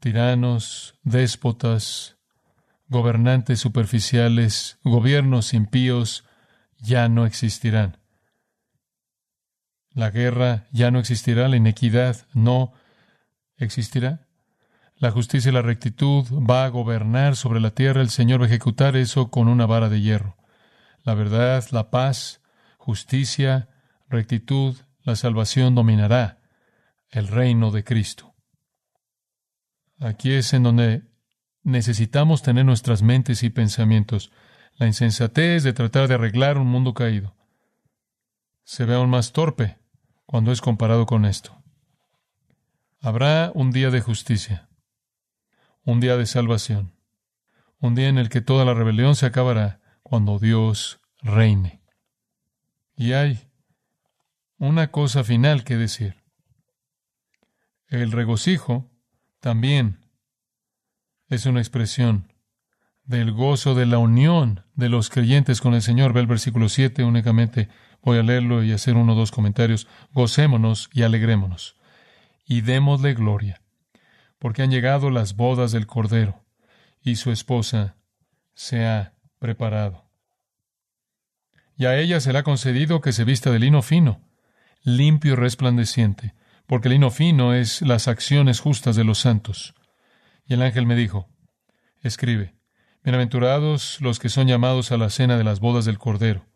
Tiranos, 0.00 0.98
déspotas, 1.02 2.18
gobernantes 2.88 3.60
superficiales, 3.60 4.78
gobiernos 4.84 5.54
impíos 5.54 6.24
ya 6.78 7.08
no 7.08 7.26
existirán. 7.26 7.98
La 9.90 10.10
guerra 10.10 10.68
ya 10.70 10.90
no 10.90 11.00
existirá, 11.00 11.48
la 11.48 11.56
inequidad 11.56 12.26
no 12.32 12.72
existirá. 13.56 14.28
La 14.94 15.10
justicia 15.10 15.50
y 15.50 15.52
la 15.54 15.62
rectitud 15.62 16.24
va 16.32 16.64
a 16.64 16.68
gobernar 16.68 17.36
sobre 17.36 17.60
la 17.60 17.70
tierra. 17.70 18.00
El 18.00 18.10
Señor 18.10 18.40
va 18.40 18.44
a 18.44 18.48
ejecutar 18.48 18.96
eso 18.96 19.30
con 19.30 19.48
una 19.48 19.66
vara 19.66 19.88
de 19.88 20.00
hierro. 20.00 20.37
La 21.08 21.14
verdad, 21.14 21.64
la 21.70 21.88
paz, 21.88 22.42
justicia, 22.76 23.70
rectitud, 24.10 24.76
la 25.04 25.16
salvación 25.16 25.74
dominará 25.74 26.42
el 27.08 27.28
reino 27.28 27.70
de 27.70 27.82
Cristo. 27.82 28.34
Aquí 30.00 30.32
es 30.32 30.52
en 30.52 30.64
donde 30.64 31.04
necesitamos 31.62 32.42
tener 32.42 32.66
nuestras 32.66 33.00
mentes 33.00 33.42
y 33.42 33.48
pensamientos. 33.48 34.32
La 34.74 34.86
insensatez 34.86 35.62
de 35.62 35.72
tratar 35.72 36.08
de 36.08 36.16
arreglar 36.16 36.58
un 36.58 36.66
mundo 36.66 36.92
caído 36.92 37.34
se 38.64 38.84
ve 38.84 38.94
aún 38.94 39.08
más 39.08 39.32
torpe 39.32 39.78
cuando 40.26 40.52
es 40.52 40.60
comparado 40.60 41.06
con 41.06 41.24
esto. 41.24 41.56
Habrá 43.00 43.50
un 43.54 43.70
día 43.70 43.88
de 43.88 44.02
justicia 44.02 44.68
un 45.84 46.00
día 46.00 46.18
de 46.18 46.26
salvación, 46.26 46.92
un 47.80 47.94
día 47.94 48.08
en 48.08 48.18
el 48.18 48.28
que 48.28 48.42
toda 48.42 48.66
la 48.66 48.74
rebelión 48.74 49.16
se 49.16 49.24
acabará 49.24 49.77
cuando 50.08 50.38
Dios 50.38 51.00
reine. 51.22 51.82
Y 52.96 53.12
hay 53.12 53.38
una 54.58 54.90
cosa 54.90 55.24
final 55.24 55.64
que 55.64 55.76
decir. 55.76 56.16
El 57.88 58.12
regocijo 58.12 58.90
también 59.40 60.04
es 61.28 61.46
una 61.46 61.60
expresión 61.60 62.32
del 63.04 63.32
gozo 63.32 63.74
de 63.74 63.86
la 63.86 63.98
unión 63.98 64.64
de 64.74 64.88
los 64.88 65.10
creyentes 65.10 65.60
con 65.60 65.74
el 65.74 65.82
Señor. 65.82 66.12
Ve 66.12 66.20
el 66.20 66.26
versículo 66.26 66.68
7 66.68 67.04
únicamente. 67.04 67.68
Voy 68.02 68.18
a 68.18 68.22
leerlo 68.22 68.62
y 68.62 68.72
hacer 68.72 68.96
uno 68.96 69.12
o 69.12 69.16
dos 69.16 69.30
comentarios. 69.30 69.86
Gocémonos 70.12 70.90
y 70.92 71.02
alegrémonos 71.02 71.76
y 72.44 72.62
démosle 72.62 73.14
gloria 73.14 73.62
porque 74.38 74.62
han 74.62 74.70
llegado 74.70 75.10
las 75.10 75.36
bodas 75.36 75.72
del 75.72 75.86
Cordero, 75.86 76.44
y 77.02 77.16
su 77.16 77.30
esposa 77.30 77.96
se 78.54 78.86
ha 78.86 79.14
preparado. 79.38 80.08
Y 81.76 81.86
a 81.86 81.96
ella 81.96 82.20
se 82.20 82.32
le 82.32 82.40
ha 82.40 82.42
concedido 82.42 83.00
que 83.00 83.12
se 83.12 83.24
vista 83.24 83.50
de 83.50 83.58
lino 83.58 83.82
fino, 83.82 84.20
limpio 84.82 85.32
y 85.32 85.36
resplandeciente, 85.36 86.34
porque 86.66 86.88
el 86.88 86.94
lino 86.94 87.10
fino 87.10 87.54
es 87.54 87.82
las 87.82 88.08
acciones 88.08 88.60
justas 88.60 88.96
de 88.96 89.04
los 89.04 89.18
santos. 89.18 89.74
Y 90.44 90.54
el 90.54 90.62
ángel 90.62 90.86
me 90.86 90.96
dijo, 90.96 91.28
escribe, 92.02 92.56
bienaventurados 93.04 94.00
los 94.00 94.18
que 94.18 94.28
son 94.28 94.48
llamados 94.48 94.92
a 94.92 94.96
la 94.96 95.10
cena 95.10 95.38
de 95.38 95.44
las 95.44 95.60
bodas 95.60 95.84
del 95.84 95.98
Cordero. 95.98 96.46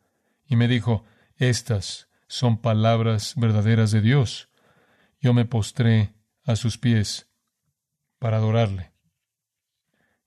Y 0.47 0.57
me 0.57 0.66
dijo, 0.68 1.05
estas 1.37 2.09
son 2.27 2.61
palabras 2.61 3.35
verdaderas 3.37 3.90
de 3.90 4.01
Dios. 4.01 4.49
Yo 5.21 5.35
me 5.35 5.45
postré 5.45 6.14
a 6.45 6.57
sus 6.57 6.79
pies 6.79 7.31
para 8.18 8.38
adorarle. 8.38 8.92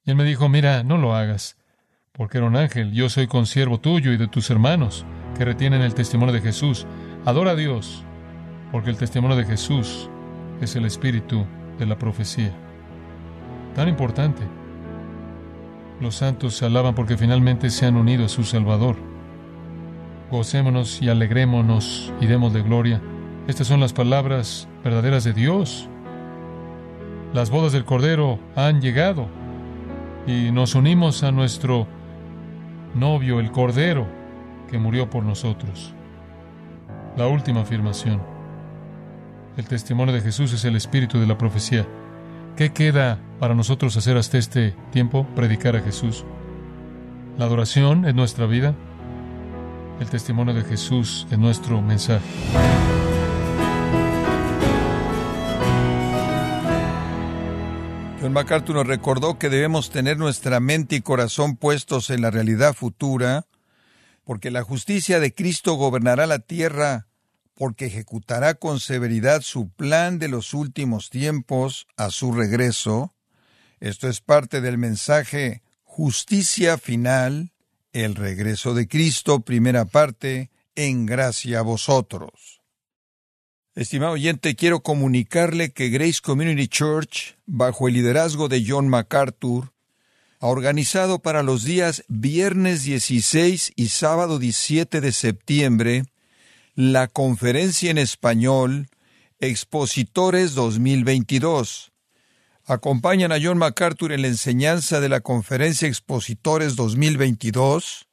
Y 0.03 0.11
él 0.11 0.15
me 0.15 0.23
dijo, 0.23 0.47
mira, 0.49 0.83
no 0.83 0.97
lo 0.97 1.15
hagas, 1.15 1.57
porque 2.17 2.37
era 2.37 2.47
un 2.47 2.55
ángel, 2.55 2.93
yo 2.93 3.09
soy 3.09 3.27
consiervo 3.27 3.79
tuyo 3.79 4.13
y 4.13 4.17
de 4.17 4.27
tus 4.27 4.49
hermanos, 4.49 5.05
que 5.37 5.43
retienen 5.43 5.81
el 5.81 5.93
testimonio 5.93 6.33
de 6.33 6.41
Jesús. 6.41 6.87
Adora 7.25 7.51
a 7.51 7.55
Dios, 7.55 8.03
porque 8.71 8.89
el 8.89 8.97
testimonio 8.97 9.35
de 9.35 9.43
Jesús 9.43 10.09
es 10.61 10.75
el 10.75 10.85
espíritu 10.85 11.45
de 11.77 11.85
la 11.85 11.99
profecía. 11.99 12.53
Tan 13.75 13.89
importante. 13.89 14.43
Los 15.99 16.15
santos 16.15 16.55
se 16.55 16.65
alaban 16.65 16.95
porque 16.95 17.17
finalmente 17.17 17.69
se 17.69 17.85
han 17.85 17.97
unido 17.97 18.25
a 18.25 18.29
su 18.29 18.43
Salvador. 18.43 18.95
Gocémonos 20.31 21.01
y 21.01 21.09
alegrémonos 21.09 22.13
y 22.21 22.27
demos 22.27 22.53
de 22.53 22.61
gloria. 22.61 23.01
Estas 23.47 23.67
son 23.67 23.81
las 23.81 23.91
palabras 23.91 24.69
verdaderas 24.83 25.25
de 25.25 25.33
Dios. 25.33 25.89
Las 27.33 27.49
bodas 27.49 27.73
del 27.73 27.83
Cordero 27.83 28.39
han 28.55 28.81
llegado 28.81 29.27
y 30.25 30.51
nos 30.51 30.75
unimos 30.75 31.23
a 31.23 31.31
nuestro 31.31 31.87
novio, 32.95 33.39
el 33.39 33.51
Cordero, 33.51 34.07
que 34.69 34.79
murió 34.79 35.09
por 35.09 35.23
nosotros. 35.23 35.93
La 37.17 37.27
última 37.27 37.61
afirmación. 37.61 38.21
El 39.57 39.65
testimonio 39.67 40.13
de 40.13 40.21
Jesús 40.21 40.51
es 40.53 40.65
el 40.65 40.75
espíritu 40.75 41.19
de 41.19 41.27
la 41.27 41.37
profecía. 41.37 41.85
¿Qué 42.55 42.71
queda 42.71 43.19
para 43.39 43.53
nosotros 43.53 43.95
hacer 43.97 44.17
hasta 44.17 44.37
este 44.37 44.75
tiempo? 44.91 45.25
Predicar 45.35 45.75
a 45.75 45.81
Jesús. 45.81 46.25
La 47.37 47.45
adoración 47.45 48.05
es 48.05 48.15
nuestra 48.15 48.45
vida. 48.45 48.73
El 49.99 50.09
testimonio 50.09 50.53
de 50.53 50.63
Jesús 50.63 51.27
es 51.31 51.37
nuestro 51.37 51.81
mensaje. 51.81 52.25
John 58.25 58.33
MacArthur 58.33 58.77
nos 58.77 58.87
recordó 58.87 59.37
que 59.37 59.49
debemos 59.49 59.91
tener 59.91 60.17
nuestra 60.17 60.59
mente 60.59 60.95
y 60.95 61.01
corazón 61.01 61.57
puestos 61.57 62.09
en 62.09 62.21
la 62.21 62.31
realidad 62.31 62.73
futura, 62.73 63.45
porque 64.23 64.49
la 64.49 64.63
justicia 64.63 65.19
de 65.19 65.31
Cristo 65.31 65.75
gobernará 65.75 66.25
la 66.25 66.39
tierra, 66.39 67.05
porque 67.53 67.85
ejecutará 67.85 68.55
con 68.55 68.79
severidad 68.79 69.41
su 69.41 69.69
plan 69.69 70.17
de 70.17 70.27
los 70.27 70.55
últimos 70.55 71.11
tiempos 71.11 71.85
a 71.97 72.09
su 72.09 72.31
regreso. 72.31 73.13
Esto 73.79 74.09
es 74.09 74.21
parte 74.21 74.59
del 74.59 74.79
mensaje 74.79 75.61
Justicia 75.83 76.79
final, 76.79 77.53
el 77.93 78.15
regreso 78.15 78.73
de 78.73 78.87
Cristo, 78.87 79.41
primera 79.41 79.85
parte, 79.85 80.49
en 80.73 81.05
gracia 81.05 81.59
a 81.59 81.61
vosotros. 81.61 82.54
Estimado 83.75 84.13
oyente, 84.13 84.55
quiero 84.55 84.79
comunicarle 84.79 85.73
que 85.73 85.89
Grace 85.89 86.21
Community 86.23 86.69
Church, 86.69 87.35
bajo 87.45 87.89
el 87.89 87.95
liderazgo 87.95 88.47
de 88.47 88.63
John 88.65 88.87
MacArthur, 88.87 89.73
ha 90.39 90.47
organizado 90.47 91.19
para 91.19 91.43
los 91.43 91.65
días 91.65 92.05
viernes 92.07 92.83
16 92.83 93.73
y 93.75 93.89
sábado 93.89 94.39
17 94.39 95.01
de 95.01 95.11
septiembre 95.11 96.05
la 96.73 97.09
conferencia 97.09 97.91
en 97.91 97.97
español 97.97 98.87
Expositores 99.41 100.55
2022. 100.55 101.91
Acompañan 102.63 103.33
a 103.33 103.39
John 103.43 103.57
MacArthur 103.57 104.13
en 104.13 104.21
la 104.21 104.29
enseñanza 104.29 105.01
de 105.01 105.09
la 105.09 105.19
conferencia 105.19 105.89
Expositores 105.89 106.77
2022 106.77 108.07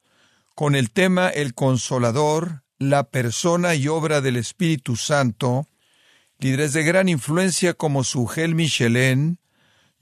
con 0.55 0.75
el 0.75 0.91
tema 0.91 1.29
El 1.29 1.53
Consolador, 1.53 2.62
la 2.89 3.03
persona 3.03 3.75
y 3.75 3.87
obra 3.87 4.21
del 4.21 4.37
Espíritu 4.37 4.95
Santo, 4.95 5.67
líderes 6.39 6.73
de 6.73 6.83
gran 6.83 7.09
influencia 7.09 7.73
como 7.73 8.03
Sugel 8.03 8.55
Michelin, 8.55 9.39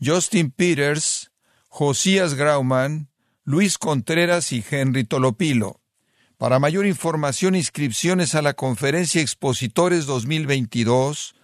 Justin 0.03 0.51
Peters, 0.51 1.31
Josías 1.67 2.33
Grauman, 2.33 3.09
Luis 3.43 3.77
Contreras 3.77 4.51
y 4.51 4.63
Henry 4.69 5.03
Tolopilo. 5.03 5.79
Para 6.37 6.59
mayor 6.59 6.85
información, 6.85 7.55
inscripciones 7.55 8.35
a 8.35 8.41
la 8.41 8.53
Conferencia 8.53 9.21
Expositores 9.21 10.05
2022, 10.05 11.35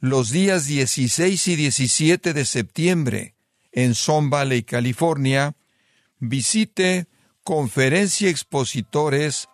los 0.00 0.30
días 0.30 0.66
16 0.66 1.48
y 1.48 1.56
17 1.56 2.32
de 2.32 2.44
septiembre, 2.44 3.34
en 3.72 3.94
Son 3.94 4.30
Valley, 4.30 4.62
California, 4.62 5.56
visite 6.20 7.08
conferenciaexpositores.com 7.42 9.53